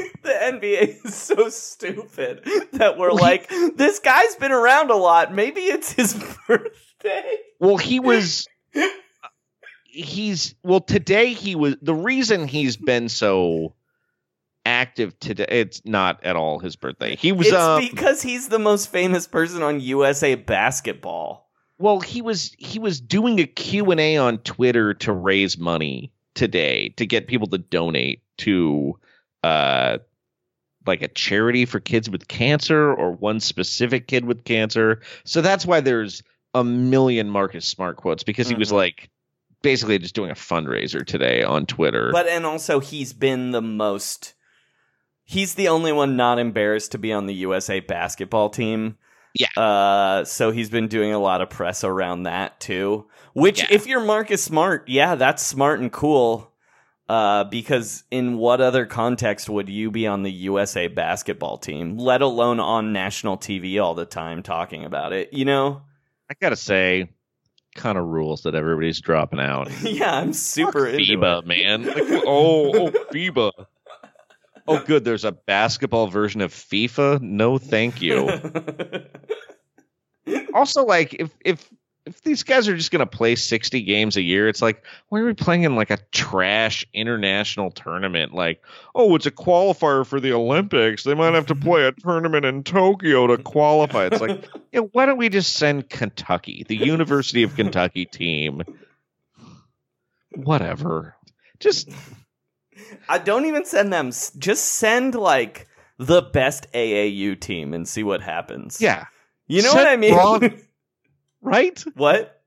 [0.22, 2.42] the NBA is so stupid
[2.72, 5.34] that we're like, this guy's been around a lot.
[5.34, 6.14] Maybe it's his
[6.48, 7.36] birthday.
[7.58, 8.46] Well, he was.
[9.84, 11.32] He's well today.
[11.32, 13.74] He was the reason he's been so
[14.64, 15.46] active today.
[15.48, 17.16] It's not at all his birthday.
[17.16, 17.48] He was.
[17.48, 21.50] It's um, because he's the most famous person on USA basketball.
[21.78, 22.54] well, he was.
[22.58, 27.26] He was doing a Q and A on Twitter to raise money today to get
[27.26, 28.98] people to donate to,
[29.42, 29.98] uh,
[30.86, 35.00] like a charity for kids with cancer or one specific kid with cancer.
[35.24, 36.22] So that's why there's
[36.54, 38.76] a million Marcus Smart quotes because he was Mhm.
[38.76, 39.10] like
[39.62, 42.10] basically just doing a fundraiser today on Twitter.
[42.12, 44.34] But and also he's been the most
[45.24, 48.96] he's the only one not embarrassed to be on the USA basketball team.
[49.34, 49.48] Yeah.
[49.62, 53.06] Uh so he's been doing a lot of press around that too.
[53.34, 53.68] Which Yeah.
[53.70, 56.49] if you're Marcus Smart, yeah, that's smart and cool.
[57.10, 62.22] Uh, because in what other context would you be on the USA basketball team, let
[62.22, 65.32] alone on national TV all the time talking about it?
[65.32, 65.82] You know?
[66.30, 67.10] I gotta say,
[67.74, 69.68] kind of rules that everybody's dropping out.
[69.82, 71.46] yeah, I'm super into FIBA, it.
[71.48, 71.82] man.
[71.84, 73.50] Like, oh, oh, FIBA.
[74.68, 75.04] Oh, good.
[75.04, 77.20] There's a basketball version of FIFA.
[77.22, 78.30] No, thank you.
[80.54, 81.68] also, like, if if
[82.10, 85.24] if these guys are just gonna play 60 games a year, it's like, why are
[85.24, 88.34] we playing in like a trash international tournament?
[88.34, 88.60] Like,
[88.94, 91.04] oh, it's a qualifier for the Olympics.
[91.04, 94.06] They might have to play a tournament in Tokyo to qualify.
[94.06, 94.44] It's like,
[94.92, 98.62] why don't we just send Kentucky, the University of Kentucky team?
[100.34, 101.16] Whatever.
[101.58, 101.88] Just
[103.08, 104.10] I don't even send them.
[104.38, 108.80] Just send like the best AAU team and see what happens.
[108.80, 109.04] yeah,
[109.46, 110.14] you know Send what I mean.
[110.14, 110.60] Braun-
[111.40, 111.82] right?
[111.94, 112.40] what?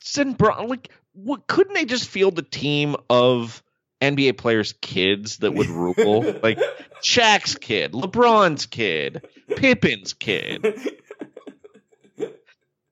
[0.00, 3.62] Send Bron like what couldn't they just field a team of
[4.00, 6.22] NBA players' kids that would rule?
[6.42, 6.58] like
[7.02, 9.26] Shaq's kid, LeBron's kid,
[9.56, 10.78] Pippen's kid.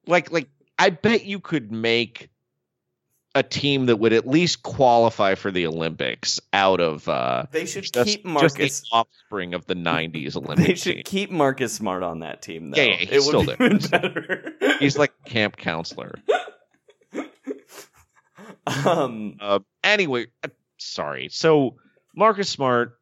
[0.06, 2.30] Like like I bet you could make
[3.38, 7.84] a team that would at least qualify for the Olympics out of uh They should
[7.84, 8.82] just, keep just the Marcus.
[8.92, 11.02] offspring of the 90s Olympic They should team.
[11.04, 12.70] keep Marcus Smart on that team.
[12.70, 12.76] Though.
[12.82, 13.78] Yeah, yeah, he's it still would there.
[14.00, 14.52] better.
[14.80, 16.14] He's like camp counselor.
[18.86, 19.36] um.
[19.40, 20.26] Uh, anyway,
[20.78, 21.28] sorry.
[21.30, 21.76] So
[22.14, 22.98] Marcus Smart,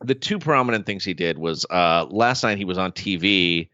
[0.00, 3.68] the two prominent things he did was uh, last night he was on TV.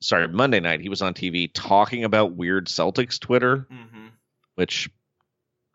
[0.00, 3.68] Sorry, Monday night he was on TV talking about weird Celtics Twitter,
[4.56, 4.90] which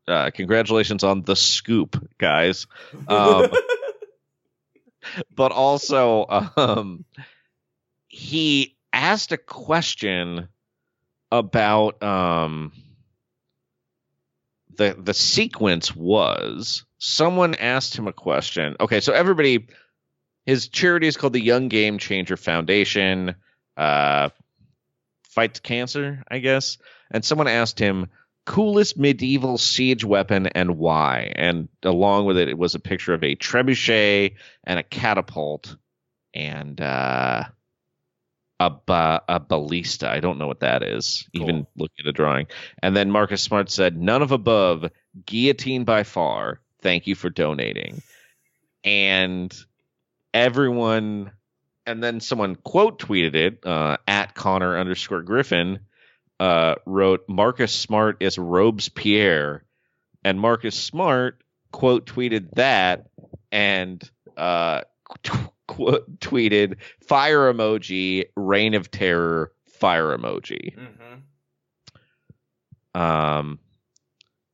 [0.07, 2.67] uh, congratulations on the scoop, guys.
[3.07, 3.49] Um,
[5.35, 7.05] but also, um,
[8.07, 10.47] he asked a question
[11.31, 12.71] about um,
[14.77, 18.75] the the sequence was someone asked him a question.
[18.79, 19.67] Okay, so everybody,
[20.45, 23.35] his charity is called the Young Game Changer Foundation.
[23.75, 24.29] Uh,
[25.29, 26.79] fights cancer, I guess.
[27.11, 28.07] And someone asked him
[28.47, 31.33] coolest medieval siege weapon and why.
[31.35, 35.75] And along with it, it was a picture of a trebuchet and a catapult
[36.33, 37.43] and uh,
[38.59, 40.09] a ba- a ballista.
[40.09, 41.27] I don't know what that is.
[41.33, 41.67] Even Cool.
[41.75, 42.47] looking at the drawing.
[42.81, 44.89] And then Marcus Smart said, "None of above.
[45.25, 46.61] Guillotine by far.
[46.81, 48.01] Thank you for donating."
[48.85, 49.53] And
[50.33, 51.31] everyone,
[51.85, 55.79] and then someone quote tweeted it uh, at Connor underscore Griffin.
[56.39, 59.63] Uh, wrote Marcus Smart is Robespierre,
[60.23, 63.07] and Marcus Smart quote tweeted that
[63.51, 64.81] and uh,
[65.67, 66.75] quote tweeted
[67.07, 70.75] fire emoji, reign of terror, fire emoji.
[72.93, 73.59] Um,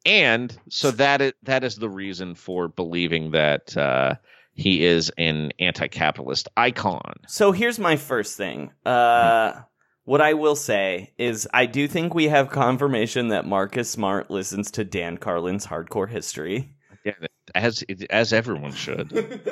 [0.06, 4.16] and so that is that is the reason for believing that uh,
[4.54, 7.14] he is an anti-capitalist icon.
[7.28, 8.72] So here's my first thing.
[8.86, 9.62] Uh,
[10.06, 14.70] what I will say is, I do think we have confirmation that Marcus Smart listens
[14.72, 16.76] to Dan Carlin's Hardcore History.
[17.06, 17.14] Yeah,
[17.56, 19.50] as as everyone should.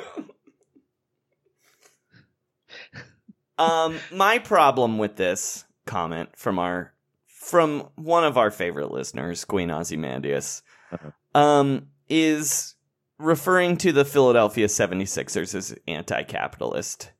[3.58, 6.92] um, my problem with this comment from our
[7.26, 11.10] from one of our favorite listeners, Queen Ozymandias, uh-huh.
[11.38, 12.76] um, is
[13.18, 17.10] referring to the Philadelphia 76ers as anti-capitalist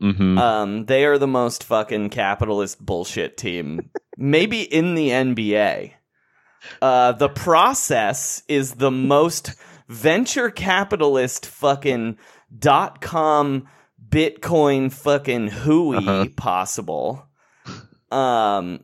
[0.00, 5.92] hmm Um, they are the most fucking capitalist bullshit team, maybe in the NBA.
[6.80, 9.52] Uh, the process is the most
[9.88, 12.16] venture capitalist fucking
[12.56, 13.68] dot com
[14.08, 16.26] Bitcoin fucking hooey Uh-huh.
[16.36, 17.26] possible.
[18.10, 18.80] Um,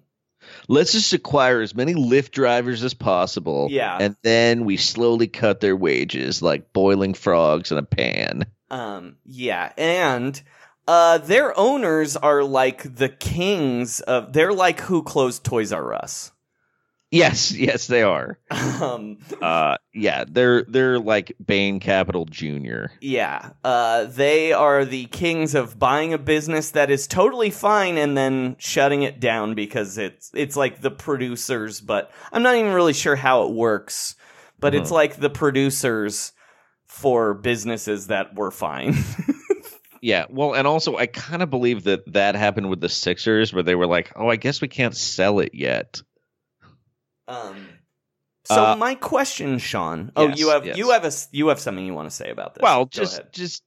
[0.68, 3.68] Let's just acquire as many Lyft drivers as possible.
[3.70, 3.96] Yeah.
[4.00, 8.46] And then we slowly cut their wages like boiling frogs in a pan.
[8.70, 10.40] Um, yeah, and
[10.88, 14.32] uh, their owners are like the kings of.
[14.32, 16.32] They're like who closed Toys R Us.
[17.12, 18.38] Yes, yes, they are.
[18.52, 22.92] Um, Uh, yeah, they're they're like Bain Capital Junior.
[23.00, 28.16] yeah, uh, they are the kings of buying a business that is totally fine and
[28.16, 32.92] then shutting it down because it's it's like the producers, but I'm not even really
[32.92, 34.14] sure how it works.
[34.60, 36.32] But it's like the producers
[36.86, 38.94] for businesses that were fine.
[40.02, 43.62] Yeah, well, and also I kind of believe that that happened with the Sixers, where
[43.62, 46.00] they were like, "Oh, I guess we can't sell it yet."
[47.28, 47.68] Um.
[48.44, 50.10] So Uh, my question, Sean.
[50.16, 50.76] Oh, yes, you have yes.
[50.78, 52.62] you have a you have something you want to say about this?
[52.62, 53.62] Well, just just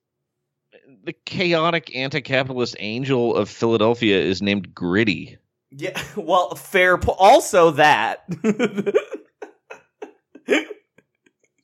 [1.04, 5.38] the chaotic anti-capitalist angel of Philadelphia is named Gritty.
[5.70, 6.02] yeah.
[6.16, 6.98] Well, fair.
[6.98, 8.26] Po- also, that.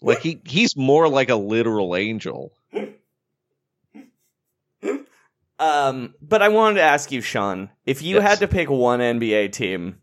[0.02, 2.54] Like he he's more like a literal angel.
[5.60, 6.16] Um.
[6.22, 8.24] But I wanted to ask you, Sean, if you Yes.
[8.24, 10.02] had to pick one NBA team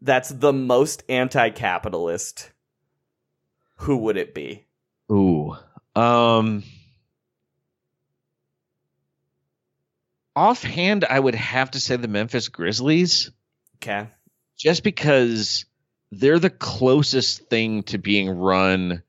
[0.00, 2.50] that's the most anti-capitalist,
[3.76, 4.66] who would it be?
[5.10, 5.56] Ooh.
[5.96, 6.62] Um
[10.36, 13.30] Offhand, I would have to say the Memphis Grizzlies
[13.76, 14.08] Okay.
[14.58, 15.64] just because
[16.10, 19.02] they're the closest thing to being run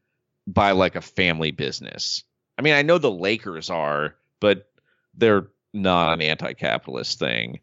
[0.46, 2.24] by like a family business.
[2.58, 4.70] I mean, I know the Lakers are, but
[5.18, 7.60] they're not an anti-capitalist thing.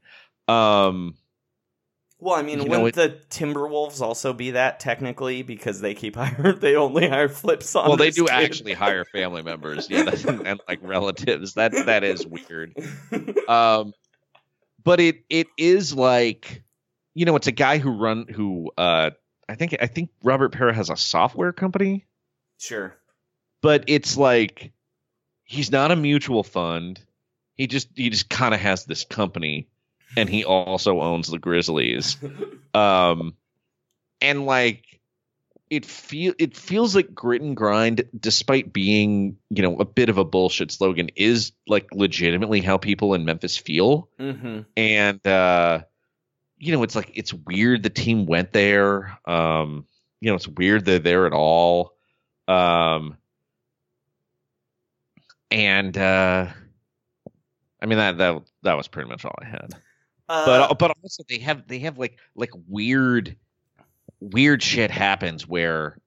[0.49, 1.15] Um
[2.19, 6.17] Well, I mean, You know, wouldn't the Timberwolves also be that technically because they keep
[6.23, 6.59] hiring?
[6.61, 7.89] They only hire Flip's son.
[7.89, 10.11] well, they do actually hire family members, yeah,
[10.45, 11.55] and like relatives.
[11.55, 12.77] That that is weird.
[13.49, 13.93] um
[14.85, 16.63] but it it is like
[17.15, 19.11] you know it's a guy who run who uh
[19.49, 22.07] i think i think robert Pera has a software company
[22.59, 22.97] sure.
[23.61, 24.73] but it's like
[25.45, 27.01] he's not a mutual fund
[27.57, 29.69] he just he just kind of has this company
[30.17, 32.17] and he also owns the grizzlies.
[32.75, 33.35] Um
[34.23, 34.99] and like
[35.69, 40.17] it feel it feels like grit and grind despite being you know a bit of
[40.17, 44.09] a bullshit slogan is like legitimately how people in memphis feel.
[44.19, 44.61] Mm-hmm.
[44.75, 45.81] and uh
[46.57, 49.19] you know it's like it's weird the team went there.
[49.27, 49.87] Um
[50.23, 51.93] you know it's weird they're there at all.
[52.49, 53.19] Um
[55.51, 56.47] and uh
[57.83, 59.75] i mean that that that was pretty much all i had
[60.29, 63.37] Uh, but but also they have they have like like weird
[64.21, 65.99] weird shit happens where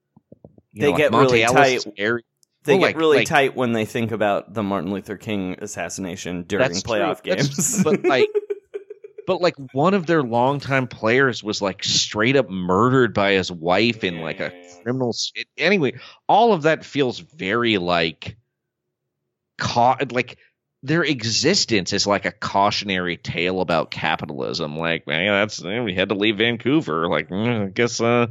[0.72, 1.92] you They know, like get really Ellis' tight.
[1.98, 2.22] area-
[2.64, 5.56] they well, get like- really like- tight when they think about the Martin Luther King
[5.60, 6.94] assassination during That's true.
[6.96, 7.84] playoff games.
[7.84, 8.28] but like
[9.26, 14.02] but like one of their longtime players was like straight up murdered by his wife
[14.02, 14.50] in like a
[14.82, 15.14] criminal
[15.58, 15.92] anyway
[16.28, 18.36] all of that feels very like
[19.58, 20.38] caught like
[20.86, 24.76] their existence is like a cautionary tale about capitalism.
[24.76, 27.08] Like man that's we had to leave vancouver.
[27.08, 28.28] Like mm, i guess uh,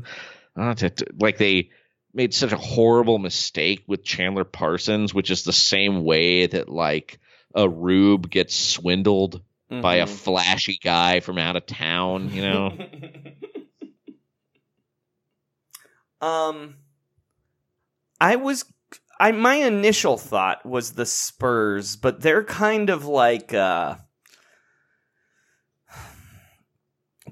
[0.55, 1.69] uh t- t- like they
[2.13, 7.19] made such a horrible mistake with chandler parsons which is the same way that like
[7.53, 10.09] a rube gets swindled by a Mhm.
[10.09, 12.71] flashy guy from out of town you know?
[16.21, 16.75] Um,
[18.19, 18.65] I was,
[19.19, 23.95] I my initial thought was the Spurs, but they're kind of like, uh,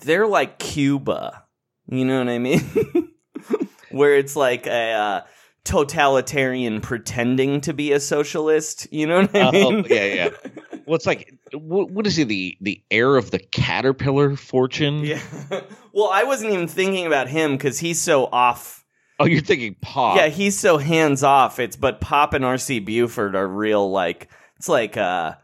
[0.02, 1.44] they're like Cuba.
[1.88, 2.62] You know what I mean?
[3.92, 5.22] Where it's like a uh,
[5.66, 8.88] totalitarian pretending to be a socialist.
[8.92, 9.86] You know what I Oh, mean?
[9.90, 10.30] yeah, yeah.
[10.86, 15.22] well it's like what, what is he the the heir of the caterpillar fortune Yeah.
[15.94, 18.83] well, I wasn't even thinking about him because he's so off.
[19.20, 21.60] Oh you're thinking pop Yeah, he's so hands off.
[21.60, 25.36] It's but Pop and RC Buford are real like it's like uh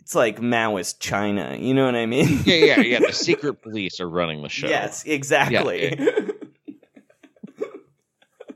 [0.00, 1.56] it's like Maoist China.
[1.58, 2.40] You know what I mean?
[2.44, 5.96] yeah yeah yeah the secret police are running the show Yes, exactly.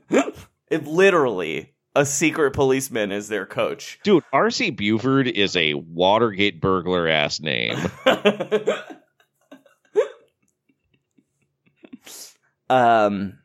[0.69, 3.99] it literally a secret policeman is their coach.
[4.03, 4.71] Dude, R.C.
[4.71, 7.77] Buford is a Watergate burglar ass name.
[12.69, 13.37] um,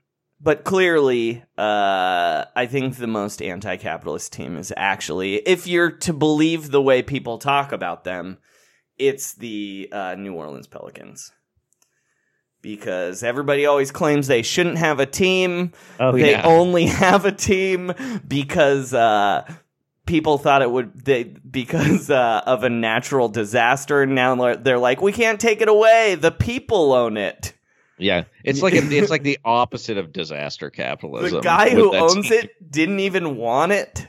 [0.43, 6.71] but clearly, uh, I think the most anti-capitalist team is actually, if you're to believe
[6.71, 8.39] the way people talk about them,
[8.99, 11.33] it's the uh, New Orleans Pelicans.
[12.63, 15.73] Because everybody always claims they shouldn't have a team.
[15.99, 16.43] Oh, they yeah.
[16.45, 17.93] only have a team
[18.27, 19.51] because uh,
[20.05, 24.03] people thought it would they because uh, of a natural disaster.
[24.03, 26.17] And now they're like, we can't take it away.
[26.17, 27.55] The people own it.
[28.01, 31.39] Yeah, it's like a, it's like the opposite of disaster capitalism.
[31.39, 32.33] The guy who owns team.
[32.41, 34.07] it didn't even want it.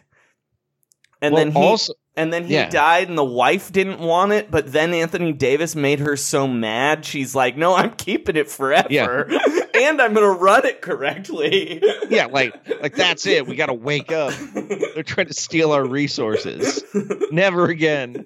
[1.21, 2.69] And Well, then he also- and then he yeah.
[2.69, 7.05] died and the wife didn't want it, but then Anthony Davis made her so mad
[7.05, 9.23] she's like, "No, I'm keeping it forever."
[9.73, 11.81] and I'm going to run it correctly.
[12.09, 13.47] Yeah, like like that's it.
[13.47, 14.33] We got to wake up.
[14.93, 16.83] They're trying to steal our resources.
[17.31, 18.25] Never again.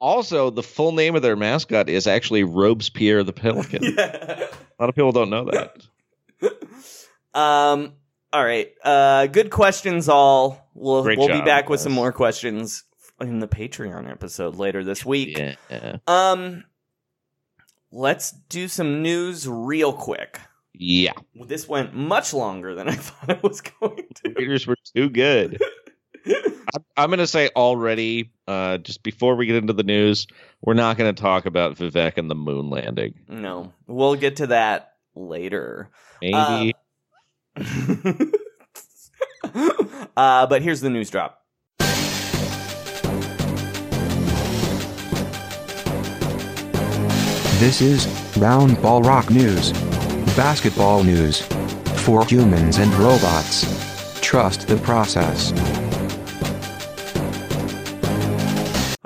[0.00, 3.84] Also, the full name of their mascot is actually Robespierre the Pelican.
[3.98, 5.76] A lot of people don't know that.
[7.34, 7.92] Um
[8.32, 8.72] all right.
[8.82, 10.70] Uh good questions all.
[10.74, 12.84] We'll Great we'll be back with some more questions
[13.20, 15.36] in the Patreon episode later this week.
[15.36, 15.98] Yeah.
[16.06, 16.64] Um
[17.92, 20.40] let's do some news real quick.
[20.72, 21.12] Yeah.
[21.46, 24.34] This went much longer than I thought it was going to.
[24.36, 25.60] Readers were too good.
[26.74, 30.26] I'm, I'm going to say already, uh, just before we get into the news,
[30.62, 33.14] we're not going to talk about Vivek and the moon landing.
[33.28, 35.90] No, we'll get to that later.
[36.20, 36.74] Maybe.
[40.16, 41.42] uh, but here's the news drop.
[47.58, 48.06] This is
[48.36, 49.72] Round Ball Rock News.
[50.36, 51.40] Basketball news.
[52.04, 54.20] For humans and robots.
[54.20, 55.52] Trust the process.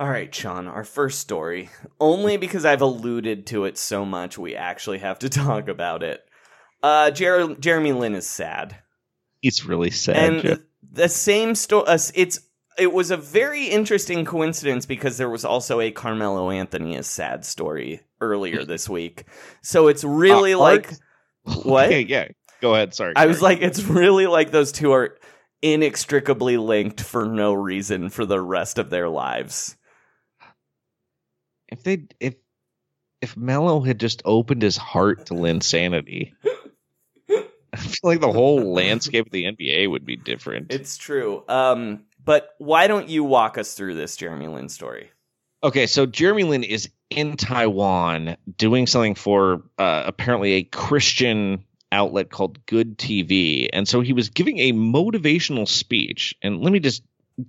[0.00, 1.68] All right, Sean, our first story.
[2.00, 6.22] Only because I've alluded to it so much, we actually have to talk about it.
[6.82, 8.76] Uh, Jer- Jeremy Lin is sad.
[9.42, 10.16] He's really sad.
[10.16, 10.58] and Jeff.
[10.90, 11.84] the same story.
[11.86, 12.40] Uh, it's
[12.78, 17.44] it was a very interesting coincidence because there was also a Carmelo Anthony is sad
[17.44, 19.24] story earlier this week.
[19.62, 20.88] So it's really Uh, like
[21.46, 21.86] art- what?
[21.88, 22.28] Okay, yeah.
[22.62, 22.94] Go ahead.
[22.94, 23.12] Sorry.
[23.16, 25.18] I was like, it's really like those two are
[25.60, 29.76] inextricably linked for no reason for the rest of their lives.
[31.70, 32.34] If they if
[33.20, 36.32] if Melo had just opened his heart to Linsanity,
[37.72, 40.72] I feel like the whole landscape of the NBA would be different.
[40.72, 41.44] It's true.
[41.48, 45.10] Um, but why don't you walk us through this Jeremy Lin story?
[45.62, 52.30] Okay, so Jeremy Lin is in Taiwan doing something for uh, apparently a Christian outlet
[52.30, 53.68] called Good TV.
[53.72, 56.34] And so he was giving a motivational speech.
[56.42, 57.02] And let me just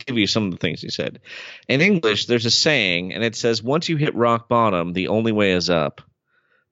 [0.05, 1.19] give you some of the things he said.
[1.67, 5.32] In English, there's a saying, and it says, Once you hit rock bottom, the only
[5.32, 6.01] way is up.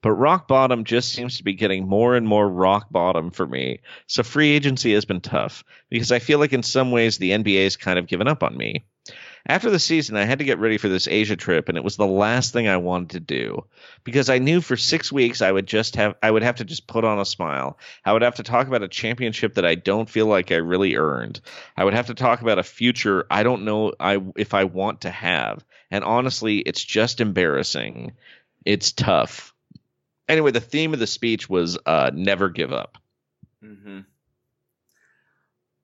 [0.01, 3.81] But rock bottom just seems to be getting more and more rock bottom for me.
[4.07, 7.75] So free agency has been tough because I feel like in some ways the NBA's
[7.75, 8.85] kind of given up on me.
[9.45, 11.95] After the season, I had to get ready for this Asia trip, and it was
[11.95, 13.65] the last thing I wanted to do
[14.03, 16.87] because I knew for six weeks I would just have I would have to just
[16.87, 17.77] put on a smile.
[18.03, 20.95] I would have to talk about a championship that I don't feel like I really
[20.95, 21.41] earned.
[21.77, 25.01] I would have to talk about a future I don't know I if I want
[25.01, 25.63] to have.
[25.89, 28.13] And honestly, it's just embarrassing.
[28.65, 29.53] It's tough.
[30.27, 32.97] Anyway, the theme of the speech was uh, never give up.
[33.63, 34.01] Mm-hmm.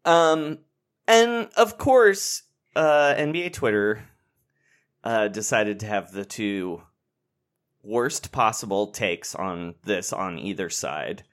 [0.05, 0.59] Um,
[1.07, 2.43] and of course,
[2.75, 4.03] uh, NBA Twitter
[5.03, 6.81] uh, decided to have the two
[7.83, 11.23] worst possible takes on this on either side,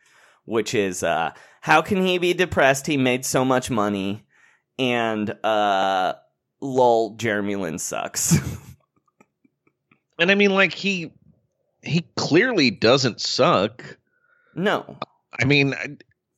[0.44, 2.86] which is uh, how can he be depressed?
[2.86, 4.24] He made so much money,
[4.78, 6.14] and uh,
[6.60, 8.36] lol, Jeremy Lin sucks.
[10.18, 11.10] And I mean, like he
[11.82, 13.98] he clearly doesn't suck.
[14.54, 14.96] no,
[15.40, 15.74] I mean,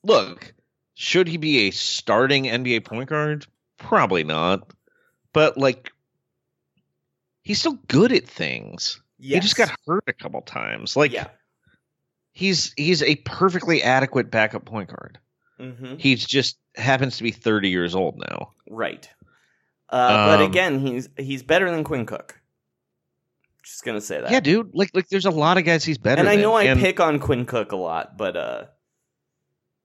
[0.03, 0.55] look,
[0.95, 3.47] should he be a starting NBA point guard?
[3.77, 4.73] Probably not.
[5.35, 5.93] But like,
[7.43, 9.03] he's still good at things.
[9.19, 10.97] He just got hurt a couple times.
[10.97, 11.29] Like, yeah.
[12.33, 15.19] he's he's a perfectly adequate backup point guard.
[15.61, 15.97] Mm-hmm.
[15.99, 18.53] He's just happens to be thirty years old now.
[18.69, 19.09] Right.
[19.89, 22.41] Uh, but Um, again, he's he's better than Quinn Cook.
[23.63, 24.31] Just gonna say that.
[24.31, 24.71] Yeah, dude.
[24.75, 26.21] Like, like there's a lot of guys he's better.
[26.21, 26.43] and I than.
[26.43, 28.65] know I And- pick on Quinn Cook a lot, but uh,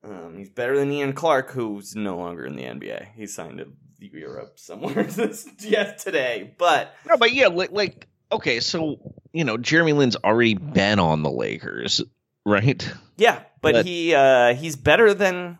[0.04, 3.14] um, he's better than Ian Clark, who's no longer in the NBA.
[3.16, 3.68] He signed to
[4.02, 6.54] Europe somewhere this yes today.
[6.58, 11.24] But No, but yeah, like, like okay, so you know, Jeremy Lin's already been on
[11.24, 12.02] the Lakers,
[12.46, 12.92] right?
[13.18, 15.58] yeah, but, But- he uh, he's better than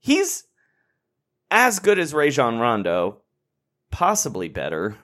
[0.00, 0.44] he's
[1.50, 3.18] as good as Rajon Rondo,
[3.90, 4.96] possibly better.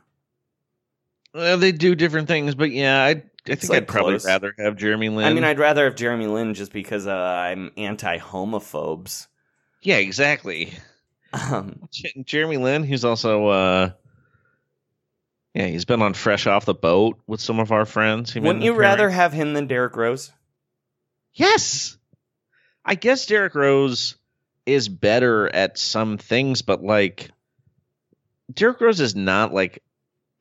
[1.34, 4.26] Well, they do different things, but yeah, I I think like, I'd probably close.
[4.26, 5.26] rather have Jeremy Lin.
[5.26, 9.26] I mean, I'd rather have Jeremy Lin just because uh, I'm anti-homophobes.
[9.82, 10.72] yeah, exactly.
[11.32, 11.88] Um,
[12.24, 13.90] Jeremy Lin, who's also uh
[15.54, 18.32] yeah, he's been on Fresh Off the Boat with some of our friends.
[18.32, 20.30] He wouldn't you rather have him than Derrick Rose?
[21.32, 21.96] Yes.
[22.84, 24.16] I guess Derrick Rose
[24.66, 27.30] is better at some things, but like
[28.52, 29.82] Derrick Rose is not like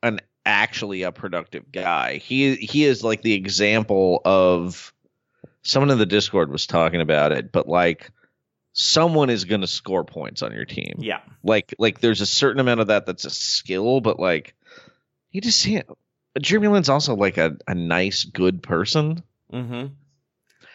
[0.02, 2.16] an actually a productive guy.
[2.18, 4.92] He he is like the example of
[5.62, 8.10] someone in the Discord was talking about it, but like
[8.80, 10.94] someone is going to score points on your team.
[10.98, 11.20] Yeah.
[11.42, 14.54] Like like there's a certain amount of that that's a skill, but like
[15.32, 15.82] you just he,
[16.40, 19.24] Jeremy Lin's also like a, a nice, good person.
[19.52, 19.86] Mm-hmm.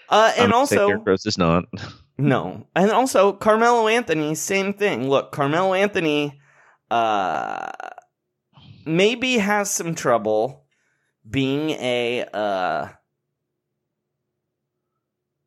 [0.10, 1.66] Uh, and I'm also, Rose is not.
[2.18, 5.10] no, and also Carmelo Anthony, same thing.
[5.10, 6.42] Look, Carmelo Anthony,
[6.92, 7.72] uh,
[8.86, 10.66] maybe has some trouble
[11.28, 12.90] being a uh,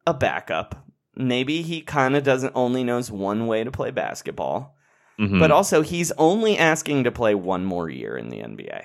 [0.06, 0.85] a backup.
[1.16, 4.76] Maybe he kind of doesn't only knows one way to play basketball.
[5.18, 5.38] Mhm.
[5.38, 8.84] But also, he's only asking to play one more year in the NBA.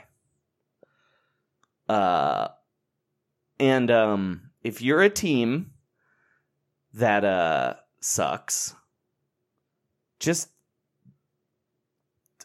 [1.89, 2.47] Uh,
[3.59, 5.71] and um, if you're a team
[6.93, 8.75] that uh sucks,
[10.19, 10.49] just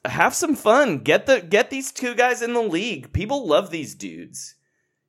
[0.04, 0.98] have some fun.
[0.98, 3.12] Get the get these two guys in the league.
[3.12, 4.54] People love these dudes.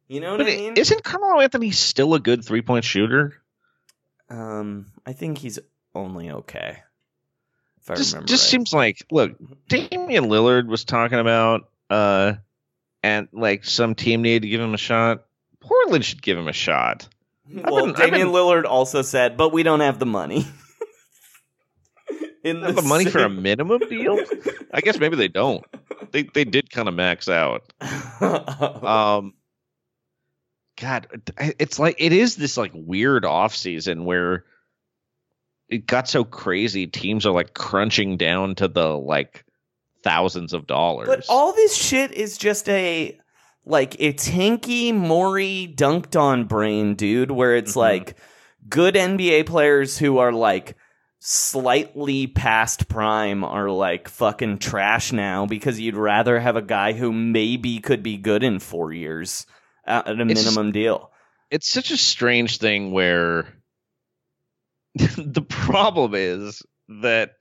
[0.07, 0.73] You know what But I mean?
[0.77, 3.41] isn't Carmelo Anthony still a good three point shooter?
[4.29, 5.59] Um, I think he's
[5.95, 6.79] only okay.
[7.81, 8.49] If I Just remember, just right.
[8.49, 9.31] seems like look,
[9.69, 12.33] Damian Lillard was talking about uh
[13.03, 15.23] and like some team needed to give him a shot.
[15.61, 17.07] Portland should give him a shot.
[17.49, 20.45] Well, been- Damian been- Lillard also said, "But we don't have the money."
[22.43, 24.19] In Have the money for a minimum deal?
[24.73, 25.65] I guess maybe they don't.
[26.11, 27.63] They they did kind of max out.
[28.21, 29.33] Um
[30.79, 31.07] God,
[31.59, 34.45] it's like it is this like weird off season where
[35.69, 39.43] it got so crazy teams are like crunching down to the like
[40.03, 41.07] thousands of dollars.
[41.07, 43.19] but all this shit is just a
[43.65, 47.31] like it's hanky Maury dunked on brain, dude.
[47.31, 47.77] Where it's Mhm.
[47.77, 48.17] like
[48.69, 50.75] good NBA players who are like
[51.19, 57.11] slightly past prime are like fucking trash now because you'd rather have a guy who
[57.11, 59.45] maybe could be good in four years
[59.87, 61.11] at a It's minimum deal.
[61.49, 63.47] it's such a strange thing where
[64.95, 66.61] the problem is
[67.01, 67.31] that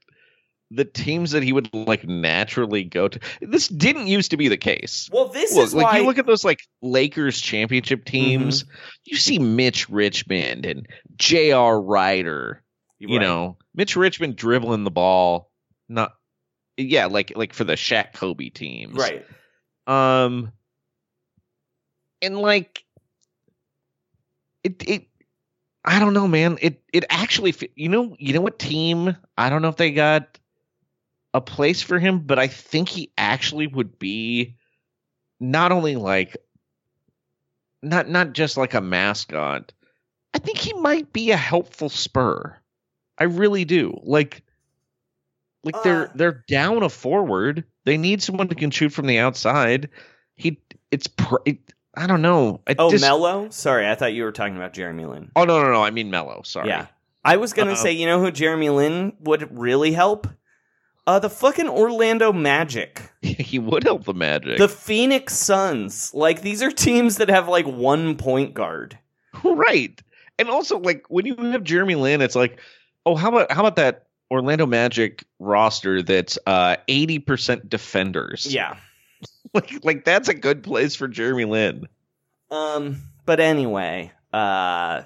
[0.69, 4.57] the teams that he would like naturally go to this didn't used to be the
[4.57, 5.09] case.
[5.13, 6.01] Well, this Look, is like why Mm-hmm.
[6.01, 8.65] you look at those like Lakers championship teams,
[9.05, 10.85] you see Mitch Richmond and
[11.15, 11.81] J.R.
[11.81, 12.61] Rider.
[12.99, 13.21] You Right.
[13.21, 15.51] know, Mitch Richmond dribbling the ball,
[15.87, 16.13] not
[16.75, 19.25] yeah, like like for the Shaq Kobe teams, right.
[19.87, 20.51] um,
[22.21, 22.83] and like
[24.63, 25.07] it, it,
[25.85, 26.57] I don't know, man.
[26.61, 29.15] It, it actually, you know, you know what team?
[29.37, 30.37] I don't know if they got
[31.33, 34.55] a place for him, but I think he actually would be
[35.39, 36.35] not only like,
[37.81, 39.71] not not just like a mascot.
[40.33, 42.57] I think he might be a helpful spur.
[43.17, 43.99] I really do.
[44.03, 44.43] Like,
[45.63, 46.11] like they're Uh.
[46.15, 47.63] they're down a forward.
[47.85, 49.89] They need someone who can shoot from the outside.
[50.35, 50.59] He,
[50.91, 52.61] it's, pr- it, I don't know.
[52.67, 53.49] I Oh, just- Melo?
[53.49, 55.31] Sorry, I thought you were talking about Jeremy Lin.
[55.35, 55.83] Oh no, no, no.
[55.83, 56.41] I mean Melo.
[56.43, 56.69] Sorry.
[56.69, 56.87] Yeah.
[57.25, 57.83] I was going to Uh-oh.
[57.83, 60.27] say, you know who Jeremy Lin would really help?
[61.05, 63.01] Uh, the fucking Orlando Magic.
[63.21, 64.57] he would help the Magic.
[64.57, 66.13] The Phoenix Suns.
[66.13, 68.97] Like, these are teams that have, like, one point guard.
[69.43, 70.01] right.
[70.39, 72.59] And also, like when you have Jeremy Lin, it's like,
[73.05, 78.45] oh, how about how about that Orlando Magic roster that's uh eighty percent defenders?
[78.53, 78.77] Yeah.
[79.53, 81.87] like like that's a good place for Jeremy Lin.
[82.49, 85.03] Um, but anyway, uh,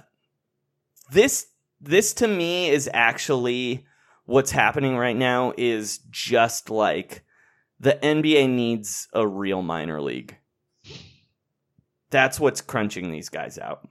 [1.11, 1.47] this,
[1.79, 3.85] this to me is actually
[4.25, 7.23] what's happening right now is just like
[7.79, 10.37] the NBA needs a real minor league.
[12.11, 13.87] That's what's crunching these guys out.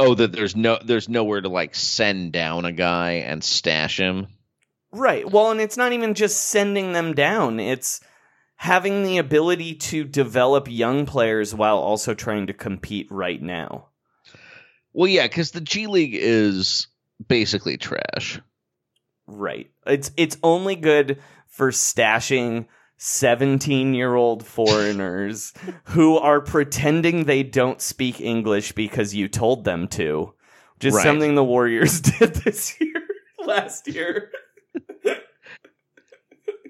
[0.00, 4.28] Oh, that there's no there's nowhere to like send down a guy and stash him.
[4.92, 5.28] Right.
[5.28, 7.58] Well, and it's not even just sending them down.
[7.58, 8.00] It's
[8.60, 13.86] having the ability to develop young players while also trying to compete right now.
[14.92, 16.88] Well, yeah, because the G League is
[17.28, 18.40] basically trash.
[19.26, 19.70] Right.
[19.86, 22.66] It's it's only good for stashing
[22.98, 25.52] 17-year-old foreigners
[25.84, 30.34] who are pretending they don't speak English because you told them to.
[30.82, 31.02] Is Right.
[31.02, 33.02] something the Warriors did this year
[33.44, 34.30] last year.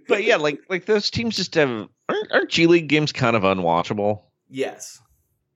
[0.09, 3.43] But yeah, like like those teams just have aren't, aren't G League games kind of
[3.43, 5.01] unwatchable yes.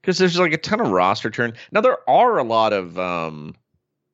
[0.01, 1.53] because there's like a ton of roster turn.
[1.71, 3.55] Now there are a lot of um,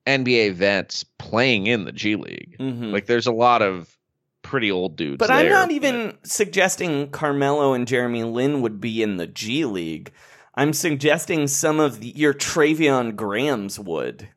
[0.07, 2.55] NBA vets playing in the G League.
[2.59, 2.91] Mhm.
[2.91, 3.95] Like there's a lot of
[4.41, 5.17] pretty old dudes.
[5.17, 9.65] But I'm there, not even suggesting Carmelo and Jeremy Lin would be in the G
[9.65, 10.11] League.
[10.55, 14.29] I'm suggesting some of the, your Treveon Grahams would.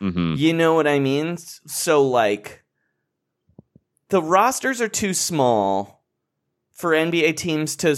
[0.00, 0.38] Mhm.
[0.38, 1.36] You know what I mean?
[1.36, 2.62] So, like,
[4.08, 6.02] the rosters are too small
[6.72, 7.96] for NBA teams to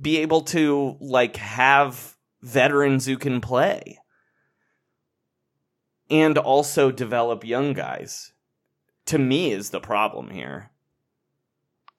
[0.00, 3.98] be able to, like, have veterans who can play
[6.10, 8.32] and also develop young guys.
[9.06, 10.70] To me, is the problem here.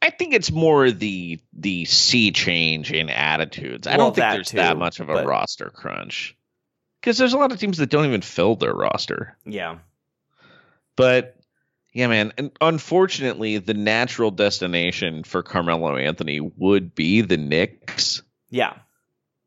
[0.01, 3.85] I think it's more the the sea change in attitudes.
[3.85, 6.35] I Well, don't think there's too, that much of a but- roster crunch
[6.99, 9.37] because there's a lot of teams that don't even fill their roster.
[9.45, 9.79] Yeah.
[10.95, 11.35] But
[11.93, 12.31] yeah, man.
[12.37, 18.21] And unfortunately, the natural destination for Carmelo Anthony would be the Knicks.
[18.49, 18.73] Yeah.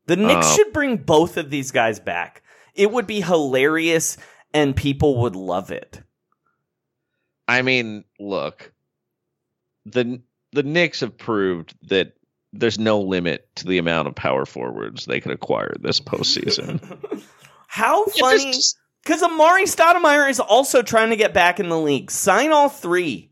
[0.06, 2.42] The Knicks Uh, should bring both of these guys back.
[2.74, 4.16] It would be hilarious
[4.52, 6.02] and people would love it.
[7.48, 8.72] I mean, look,
[9.86, 10.20] the
[10.52, 12.12] the Knicks have proved that
[12.52, 17.22] there's no limit to the amount of power forwards they could acquire this postseason.
[17.66, 18.52] How funny.
[18.52, 22.10] just- Because Amar'e Stoudemire is also trying to get back in the league.
[22.10, 23.30] Sign all three.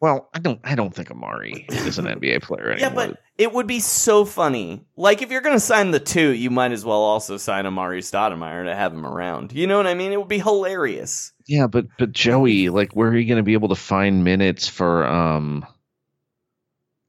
[0.00, 2.78] well, I don't I don't think Amar'e is an NBA player anymore.
[2.78, 4.84] Yeah, but it would be so funny.
[4.96, 7.98] Like, if you're going to sign the two, you might as well also sign Amar'e
[7.98, 9.52] Stoudemire to have him around.
[9.52, 10.12] You know what I mean?
[10.12, 11.32] It would be hilarious.
[11.46, 14.68] Yeah, but but Joey, like, where are you going to be able to find minutes
[14.68, 15.66] for um?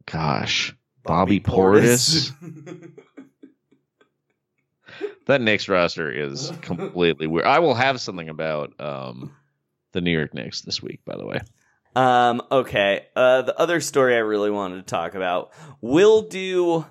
[0.06, 2.32] Gosh, Bobby, Portis.
[5.26, 7.45] that Knicks roster is completely weird.
[7.45, 9.36] I will have something about um
[9.91, 11.39] the New York Knicks this week, by the way.
[11.95, 13.05] Um, okay.
[13.15, 15.51] Uh, the other story I really wanted to talk about.
[15.82, 16.86] We'll do.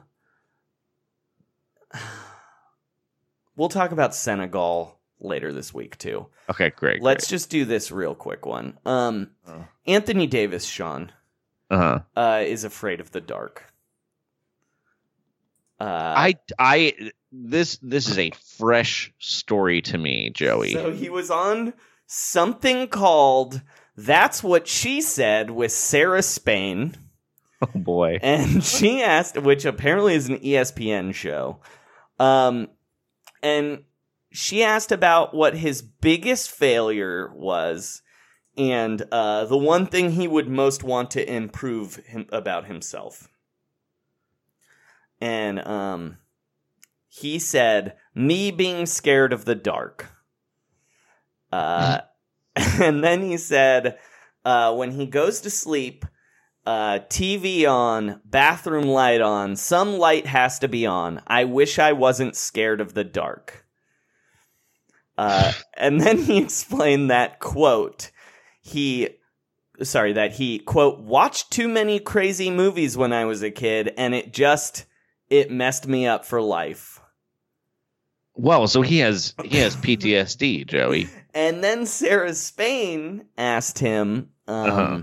[3.55, 6.27] We'll talk about Senegal later this week too.
[6.49, 7.03] Okay, great.
[7.03, 8.79] Let's just do this real quick one.
[8.87, 9.67] Um, Oh.
[9.87, 11.13] Anthony Davis, Sean,
[11.71, 12.01] Uh huh.
[12.17, 13.71] uh, is afraid of the dark.
[15.79, 15.85] Uh,
[16.17, 20.75] I I this this is a fresh story to me, Joey.
[20.75, 21.73] So he was on
[22.07, 23.63] something called
[23.97, 26.97] "That's What She Said" with Sarah Spain.
[27.63, 28.19] oh boy.
[28.23, 31.61] and she asked, which apparently is an ESPN show,
[32.19, 32.69] um,
[33.43, 33.85] and
[34.31, 38.03] she asked about what his biggest failure was,
[38.57, 43.29] and uh, the one thing he would most want to improve him, about himself.
[45.21, 46.19] And um,
[47.15, 50.09] he said, "Me being scared of the dark."
[51.53, 52.01] Uh,
[52.57, 53.99] and then he said,
[54.45, 56.05] uh, when he goes to sleep,
[56.67, 61.23] uh, TV on, bathroom light on, some light has to be on.
[61.27, 63.67] I wish I wasn't scared of the dark.
[65.17, 68.11] Uh, and then he explained that quote.
[68.61, 69.09] He,
[69.83, 74.15] sorry, that he quote watched too many crazy movies when I was a kid, and
[74.15, 74.87] it just
[75.29, 77.02] it messed me up for life.
[78.35, 81.09] Well, so he has he has PTSD, Joey.
[81.35, 85.03] And then Sarah Spain asked him, um, Uh-huh.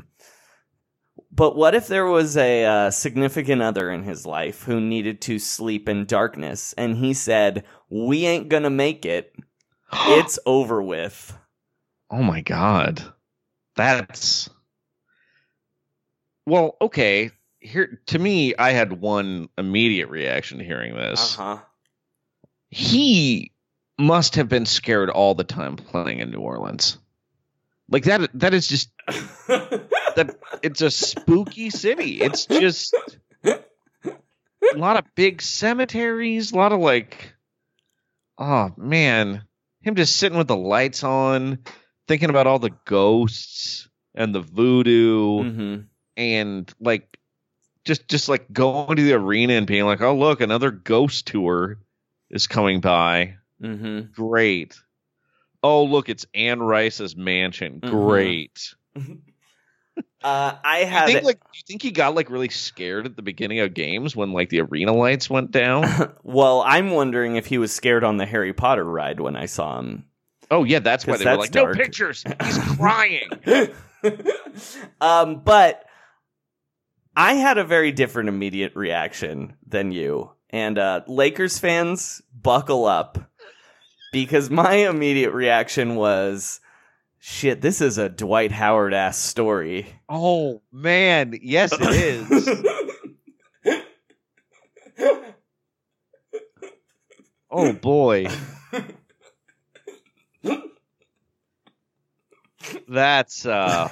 [1.31, 5.39] but what if there was a uh, significant other in his life who needed to
[5.39, 6.73] sleep in darkness?
[6.77, 9.35] And he said, We ain't gonna make it.
[10.07, 11.35] It's over with.
[12.11, 13.01] Oh my god.
[13.75, 14.51] That's
[16.45, 17.31] Well, okay.
[17.59, 21.35] Here to me, I had one immediate reaction to hearing Uh this.
[21.37, 21.57] huh.
[22.69, 23.51] He
[23.97, 26.97] must have been scared all the time playing in New Orleans.
[27.89, 32.21] Like that that is just that it's a spooky city.
[32.21, 32.95] It's just
[33.43, 33.57] a
[34.75, 37.33] lot of big cemeteries, a lot of like
[38.37, 39.43] oh man,
[39.81, 41.59] him just sitting with the lights on,
[42.07, 45.75] thinking about all the ghosts and the voodoo hmm
[46.17, 47.17] and like
[47.85, 51.79] just just like going to the arena and being like, "Oh, look, another ghost tour
[52.29, 54.79] is coming by." hmm Great.
[55.61, 57.81] Oh, look, it's Anne Rice's mansion.
[57.81, 57.89] Mhm.
[57.89, 58.75] Great.
[60.21, 63.15] Uh, I Do you think like do you think he got like really scared at
[63.15, 66.13] the beginning of games when like the arena lights went down?
[66.23, 69.79] well, I'm wondering if he was scared on the Harry Potter ride when I saw
[69.79, 70.05] him.
[70.51, 71.75] oh yeah, that's why they were like, dark.
[71.77, 72.23] no pictures.
[72.43, 73.29] He's crying.
[75.01, 75.85] um, but
[77.15, 80.31] I had a very different immediate reaction than you.
[80.49, 83.31] And uh, Lakers fans, buckle up.
[84.11, 86.59] Because my immediate reaction was
[87.21, 89.87] Shit, this is a Dwight Howard ass story.
[90.07, 92.49] Oh man, yes it is.
[97.51, 98.27] oh boy.
[102.87, 103.89] That's uh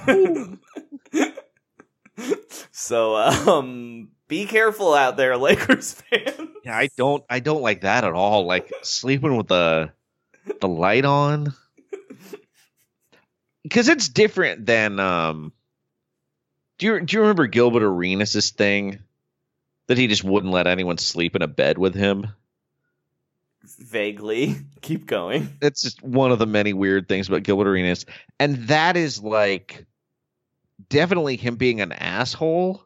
[2.72, 6.50] so, um, be careful out there, Lakers fans.
[6.64, 8.46] yeah, I don't I don't like that at all.
[8.46, 9.92] Like sleeping with the
[10.62, 11.54] the light on.
[13.70, 15.52] Cuz it's different than um
[16.78, 19.00] Do you do you remember Gilbert Arenas' thing
[19.88, 22.28] that he just wouldn't let anyone sleep in a bed with him?
[23.80, 24.56] Vaguely.
[24.82, 25.58] Keep going.
[25.62, 28.06] It's just one of the many weird things about Gilbert Arenas.
[28.40, 29.86] And that is like
[30.90, 32.84] definitely him being an asshole.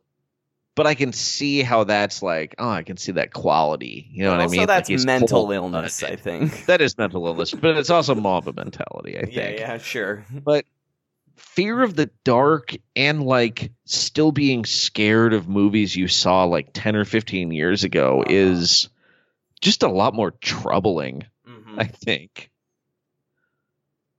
[0.75, 4.07] But I can see how that's like, oh, I can see that quality.
[4.11, 4.67] You know what also, I mean?
[4.67, 6.65] that's Like mental illness, I think.
[6.67, 9.35] That is mental illness, but it's also mob mentality, I think.
[9.35, 10.25] Yeah, yeah, sure.
[10.31, 10.65] But
[11.35, 16.95] fear of the dark and like still being scared of movies you saw like 10
[16.95, 18.27] or 15 years ago Uh-huh.
[18.29, 18.87] is
[19.59, 21.79] just a lot more troubling, Mhm.
[21.79, 22.49] I think.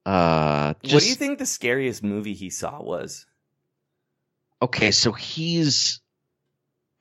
[0.05, 3.25] Uh just, what do you think the scariest movie he saw was?
[4.61, 6.02] Okay, so he's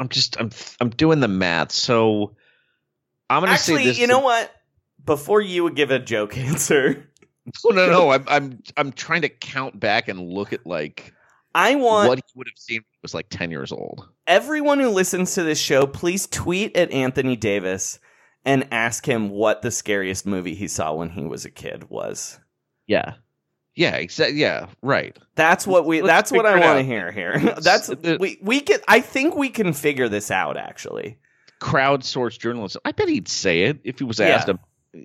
[0.02, 0.50] I'm just I'm
[0.80, 1.72] I'm doing the math.
[1.72, 2.36] So
[3.30, 4.52] I'm going to say this you know what?
[5.06, 7.08] Before you would give a joke answer,
[7.64, 8.10] No, no, no.
[8.10, 11.14] I'm I'm I'm trying to count back and look at like
[11.54, 14.10] I want what he would have seen when he was like 10 years old.
[14.26, 18.00] everyone who listens to this show, please tweet at Anthony Davis
[18.44, 22.40] and ask him what the scariest movie he saw when he was a kid was.
[22.88, 23.16] Yeah.
[23.76, 24.38] Yeah, exactly.
[24.38, 25.18] Yeah, right.
[25.36, 26.02] That's what we.
[26.02, 27.40] Let's that's what I want to hear here.
[27.62, 27.90] That's
[28.20, 28.38] we.
[28.42, 28.80] We can.
[28.88, 30.58] I think we can figure this out.
[30.58, 31.18] Actually,
[31.62, 32.82] Crowdsourced journalism.
[32.84, 34.60] I bet he'd say it if he was asked him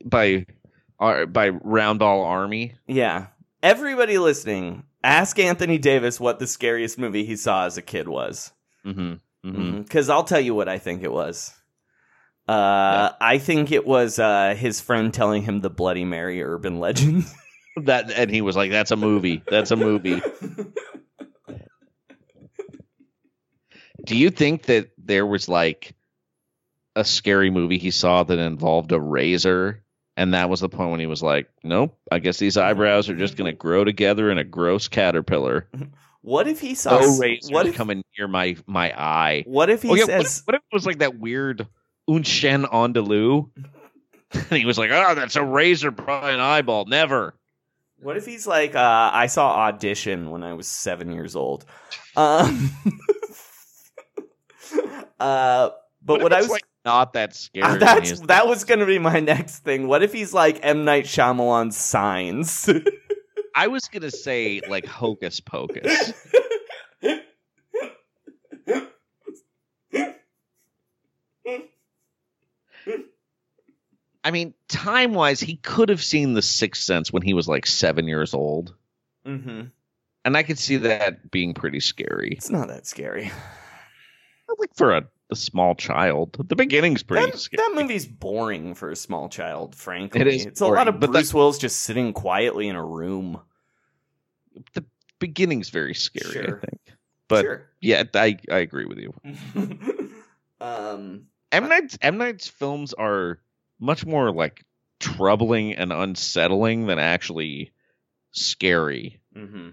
[0.04, 0.46] by
[0.98, 2.74] uh, by Roundball Army.
[2.86, 3.26] yeah.
[3.62, 8.52] Everybody listening, ask Anthony Davis what the scariest movie he saw as a kid was.
[8.84, 9.14] Mm-hmm.
[9.48, 9.82] Mm-hmm.
[9.82, 11.52] Because I'll tell you what I think it was.
[12.46, 17.24] Uh, I think it was uh, his friend telling him the Bloody Mary urban legend.
[17.76, 19.42] That and he was like, "That's a movie.
[19.46, 20.22] That's a movie."
[24.04, 25.94] Do you think that there was like
[26.94, 29.82] a scary movie he saw that involved a razor,
[30.16, 33.16] and that was the point when he was like, "Nope, I guess these eyebrows are
[33.16, 35.68] just going to grow together in a gross caterpillar."
[36.22, 36.98] what if he saw?
[36.98, 37.74] No razors what if?
[37.74, 39.44] coming near my my eye.
[39.46, 40.38] What if he Oh, yeah, what, says?
[40.38, 41.66] if, what if it was like that weird
[42.08, 43.50] Un Chien Andalou?
[44.32, 46.86] and he was like, "Oh, that's a razor by an eyeball.
[46.86, 47.34] Never."
[48.00, 51.64] What if he's like, uh, I saw audition when I was seven years old.
[52.14, 52.70] Um,
[55.20, 55.70] uh,
[56.02, 57.66] but what, if I was like not that scary.
[57.66, 59.88] uh, that's that was gonna be my next thing.
[59.88, 62.70] What if he's like M Night Shyamalan's Signs?
[63.54, 66.12] I was gonna say like Hocus Pocus.
[74.26, 77.64] I mean, time wise, he could have seen The Sixth Sense when he was like
[77.66, 78.74] seven years old,
[79.24, 79.62] hmm
[80.24, 82.32] and I could see that being pretty scary.
[82.32, 83.30] It's not that scary.
[84.58, 87.58] Like for a, a small child, the beginning's pretty That, scary.
[87.64, 89.76] that movie's boring for a small child.
[89.76, 92.84] Frankly, It is It's a lot of but Bruce Willis just sitting quietly in a
[92.84, 93.40] room.
[94.74, 94.84] the
[95.20, 96.56] beginning's very scary, Sure.
[96.56, 96.80] I think.
[97.28, 97.70] But sure.
[97.80, 99.12] yeah, I I agree with you.
[100.60, 101.26] um.
[101.52, 103.38] M Night's M Night's films are
[103.78, 104.64] much more like
[104.98, 107.72] troubling and unsettling than actually
[108.32, 109.20] scary.
[109.34, 109.70] hmm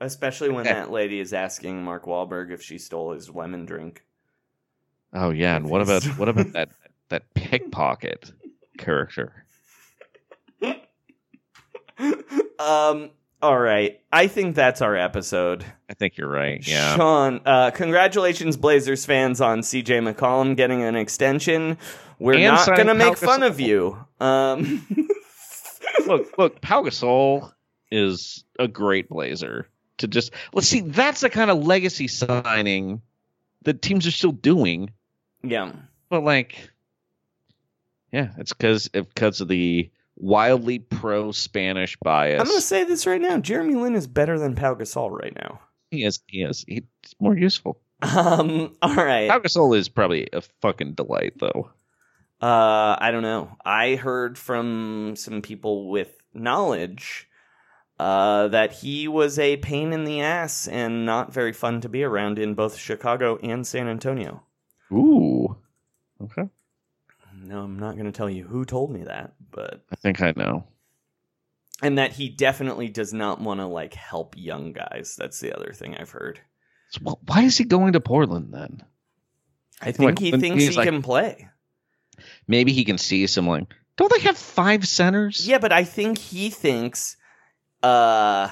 [0.00, 4.02] Especially when that lady is asking Mark Wahlberg if she stole his lemon drink.
[5.12, 6.70] Oh yeah, and what about what about that
[7.08, 8.32] that pickpocket
[8.78, 9.44] character?
[12.58, 13.10] um.
[13.42, 14.00] All right.
[14.12, 15.64] I think that's our episode.
[15.90, 16.64] I think you're right.
[16.64, 16.94] Yeah.
[16.94, 21.76] Sean, uh, congratulations, Blazers fans, on CJ McCollum getting an extension.
[22.22, 23.98] We're And not going to make fun of you.
[24.20, 24.86] Um,
[26.06, 27.52] look, look, Pau Gasol
[27.90, 29.66] is a great Blazer.
[29.98, 33.02] To just let's see, that's the kind of legacy signing
[33.62, 34.90] that teams are still doing.
[35.42, 35.72] yeah.
[36.08, 36.70] But like,
[38.12, 42.40] yeah, it's because because of the wildly pro Spanish bias.
[42.40, 43.38] I'm going to say this right now.
[43.38, 45.60] Jeremy Lin is better than Pau Gasol right now.
[45.90, 46.82] he is he is he's
[47.20, 47.78] more useful.
[48.02, 49.28] Um, all right.
[49.30, 51.70] Pau Gasol is probably a fucking delight though.
[52.42, 53.56] Uh, I don't know.
[53.64, 57.28] I heard from some people with knowledge
[58.00, 62.02] uh, that he was a pain in the ass and not very fun to be
[62.02, 64.42] around in both Chicago and San Antonio.
[64.90, 65.56] Ooh,
[66.20, 66.48] okay.
[67.44, 70.32] No, I'm not going to tell you who told me that, but I think I
[70.36, 70.64] know.
[71.82, 75.14] and that he definitely does not want to like help young guys.
[75.16, 76.40] That's the other thing I've heard.
[76.90, 78.82] So wh- why is he going to Portland then?
[79.80, 81.48] I think Like, he thinks he like- can play.
[82.46, 83.64] Maybe he can see some like.
[83.96, 85.46] Don't they have five centers?
[85.46, 87.16] Yeah, but I think he thinks,
[87.82, 88.48] uh,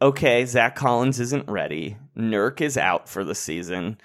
[0.00, 1.96] okay, Zach Collins isn't ready.
[2.16, 3.98] Nurk is out for the season,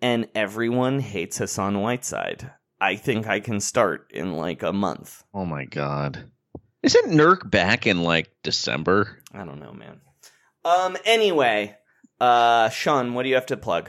[0.00, 2.50] and everyone hates Hassan Whiteside.
[2.80, 5.22] I think I can start in like a month.
[5.32, 6.30] Oh my god.
[6.82, 9.18] Isn't Nurk back in like December?
[9.32, 10.00] I don't know, man.
[10.64, 10.96] Um.
[11.04, 11.76] Anyway,
[12.20, 13.88] uh, Sean, what do you have to plug?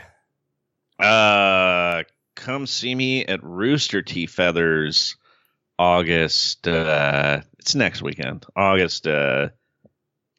[1.00, 2.04] Uh,
[2.36, 4.26] come see me at Rooster T.
[4.26, 5.16] Feathers,
[5.78, 6.68] August.
[6.68, 9.50] Uh, it's next weekend, August uh,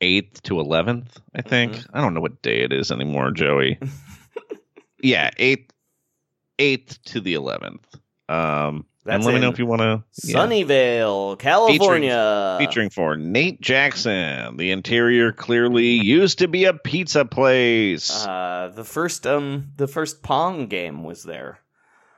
[0.01, 1.19] eighth to eleventh.
[1.35, 1.73] I think.
[1.75, 1.97] Mm-hmm.
[1.97, 3.79] I don't know what day it is anymore, Joey.
[5.03, 5.73] yeah, eighth,
[6.59, 7.87] eighth to the eleventh.
[8.29, 10.03] Um, and That's let me know if you want to.
[10.19, 12.57] Sunnyvale, California.
[12.59, 14.57] Featuring for Nate Jackson.
[14.57, 18.25] The interior clearly used to be a pizza place.
[18.25, 21.59] Uh, the first um, the first Pong game was there.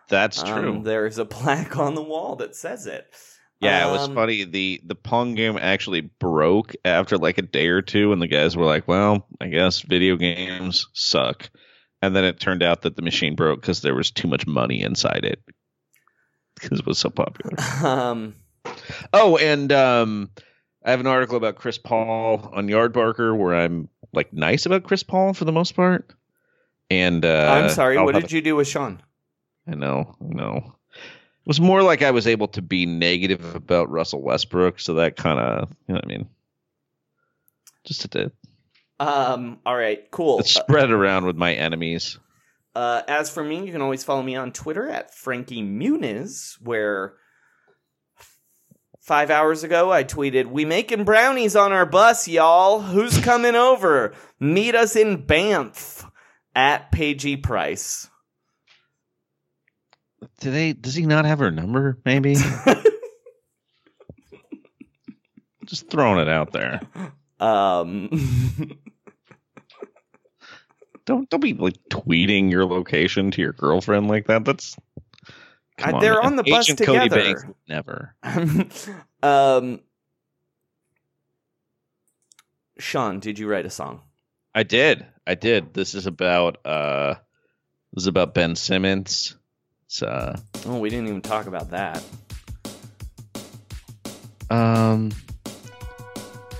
[0.09, 0.81] That's Um, true.
[0.85, 3.07] there's a plaque on the wall that says it.
[3.61, 4.45] Yeah, it was Um, funny.
[4.45, 8.55] The the Pong game actually broke after like a day or two, and the guys
[8.57, 11.49] were like, "Well, I guess video games suck."
[12.03, 14.83] And then it turned out that the machine broke because there was too much money
[14.83, 15.41] inside it
[16.55, 17.57] because it was so popular.
[17.85, 18.35] Um,
[19.13, 20.31] Oh, and um,
[20.85, 25.03] I have an article about Chris Paul on Yardbarker where I'm like nice about Chris
[25.03, 26.13] Paul for the most part.
[26.91, 27.97] And uh, I'm sorry.
[27.97, 29.01] I'll What did you do with Sean?
[29.67, 30.77] I know, I know.
[30.95, 35.17] It was more like I was able to be negative about Russell Westbrook, so that
[35.17, 36.29] kind of, you know what I mean?
[37.85, 38.33] Just to, to
[38.99, 40.43] Um, all right, cool.
[40.43, 42.19] spread around with my enemies.
[42.75, 47.15] Uh, as for me, you can always follow me on Twitter at Frankie Muniz, where
[49.01, 52.81] five hours ago I tweeted, "We making brownies on our bus, y'all.
[52.81, 54.13] Who's coming over?
[54.41, 56.05] Meet us in Banff
[56.55, 58.11] at Pagey Price."
[60.41, 60.73] Do they?
[60.75, 61.99] Does he not have her number?
[62.05, 62.37] Maybe.
[65.67, 66.81] Just throwing it out there.
[67.41, 68.09] Um,
[71.07, 74.45] Don't don't be like tweeting your location to your girlfriend like that.
[74.45, 74.77] That's
[75.83, 76.25] Uh, they're man.
[76.27, 77.35] on the bus Agent Cody together.
[77.35, 78.15] Banks never.
[79.23, 79.81] um,
[82.79, 84.01] Sean, did you write a song?
[84.55, 85.07] I did.
[85.27, 85.75] I did.
[85.75, 87.15] This is about uh
[87.93, 89.37] this is about Ben Simmons.
[89.87, 92.03] It's uh Oh, we didn't even talk about that.
[94.51, 95.13] um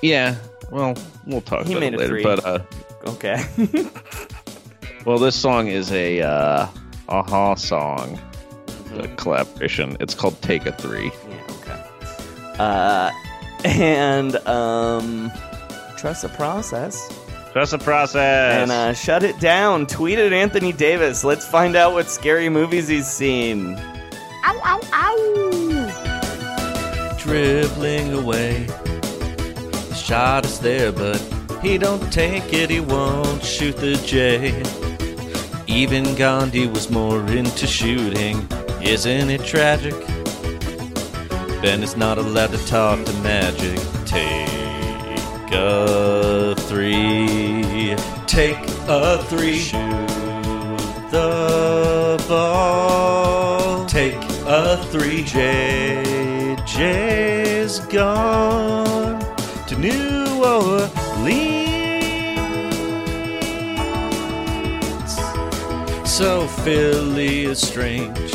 [0.03, 0.37] yeah,
[0.71, 0.95] well,
[1.27, 2.21] we'll talk He about made it later.
[2.23, 2.59] But uh
[3.07, 3.43] Okay.
[5.05, 6.67] well this song is a uh
[7.09, 8.17] aha song.
[8.67, 8.97] Mm-hmm.
[9.03, 9.97] The collaboration.
[10.01, 11.11] It's called Take a Three.
[11.29, 11.83] Yeah, okay.
[12.59, 13.11] Uh,
[13.65, 15.31] and um,
[15.97, 16.97] trust the process.
[17.57, 18.61] Trust the process.
[18.61, 19.87] And uh, shut it down.
[19.87, 21.25] Tweet at Anthony Davis.
[21.25, 23.77] Let's find out what scary movies he's seen.
[24.45, 25.17] Ow, ow, ow!
[27.19, 28.65] dribbling away.
[28.65, 31.17] The shot is there, but
[31.63, 32.69] he don't take it.
[32.69, 34.63] He won't shoot the J.
[35.67, 38.47] Even Gandhi was more into shooting.
[38.83, 39.99] Isn't it tragic?
[41.63, 43.79] Ben is not allowed to talk to magic.
[45.47, 47.95] Take a three.
[48.27, 48.59] Take
[48.89, 49.57] a three.
[49.57, 49.79] Shoot
[51.13, 53.87] the ball.
[53.87, 55.23] Take a three.
[55.23, 56.59] JJ's
[57.87, 59.21] gone
[59.69, 60.91] to New Orleans.
[66.11, 68.33] So Philly is strange.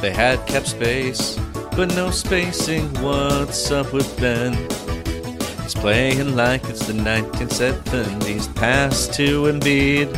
[0.00, 1.36] They had kept space,
[1.74, 2.94] but no spacing.
[3.02, 4.54] What's up with Ben?
[5.62, 8.54] He's playing like it's the 1970s.
[8.54, 10.10] Pass to Embiid.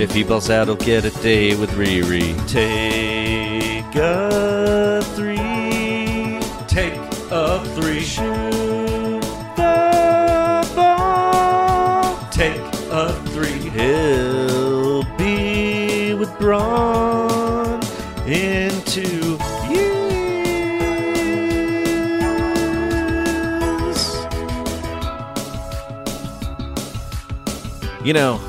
[0.00, 2.34] If he balls out, he'll get a day with Riri.
[2.48, 6.40] Take a three.
[6.66, 6.94] Take
[7.30, 8.00] a three.
[8.00, 9.20] Shoot
[9.56, 12.16] the ball.
[12.30, 12.60] Take
[12.90, 13.70] a three.
[13.70, 16.99] He'll be with Braun
[28.02, 28.40] You know,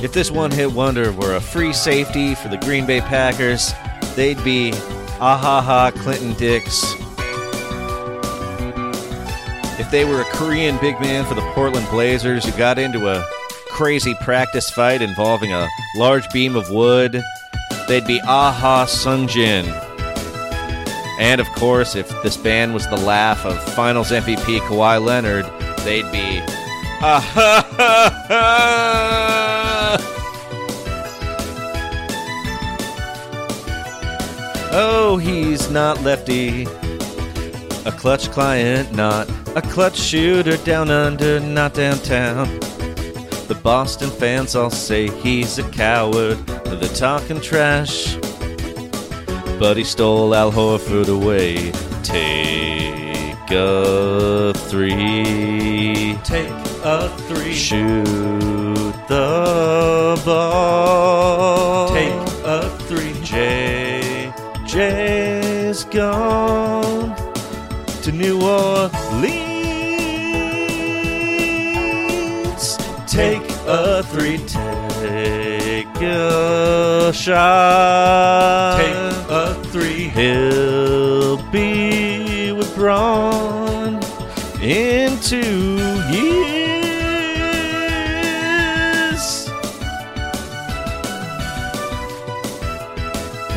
[0.00, 3.72] if this one hit wonder were a free safety for the Green Bay Packers,
[4.14, 4.70] they'd be
[5.18, 6.84] ahaha Clinton Dix.
[9.80, 13.26] If they were a Korean big man for the Portland Blazers who got into a
[13.66, 17.20] crazy practice fight involving a large beam of wood,
[17.88, 19.66] they'd be aha Sungjin.
[21.18, 25.46] And of course, if this band was the laugh of Finals MVP Kawhi Leonard,
[25.84, 26.63] they'd be.
[34.76, 36.64] Oh, he's not lefty.
[37.84, 42.48] A clutch client, not a clutch shooter down under, not downtown.
[43.48, 46.38] The Boston fans all say he's a coward.
[46.64, 48.16] They're talking trash.
[49.60, 51.70] But he stole Al Horford away.
[52.02, 56.18] Take a three.
[56.24, 57.54] Take a three.
[57.54, 58.04] Shoot
[59.08, 61.88] the ball.
[61.88, 62.12] Take
[62.44, 63.14] a three.
[63.22, 64.32] J.
[64.66, 67.16] J's gone
[68.02, 68.92] to New Orleans.
[73.06, 74.38] Take a three.
[74.46, 78.76] Take a shot.
[78.78, 78.94] Take
[79.30, 80.08] a three.
[80.08, 84.02] He'll be with Braun
[84.60, 85.78] in two
[86.10, 86.53] years.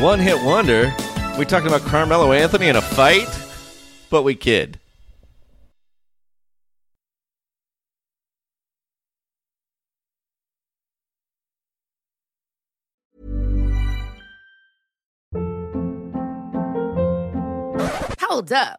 [0.00, 0.94] One hit wonder.
[1.36, 3.26] We talking about Carmelo Anthony in a fight?
[4.10, 4.78] But we kid.
[18.20, 18.78] Hold up.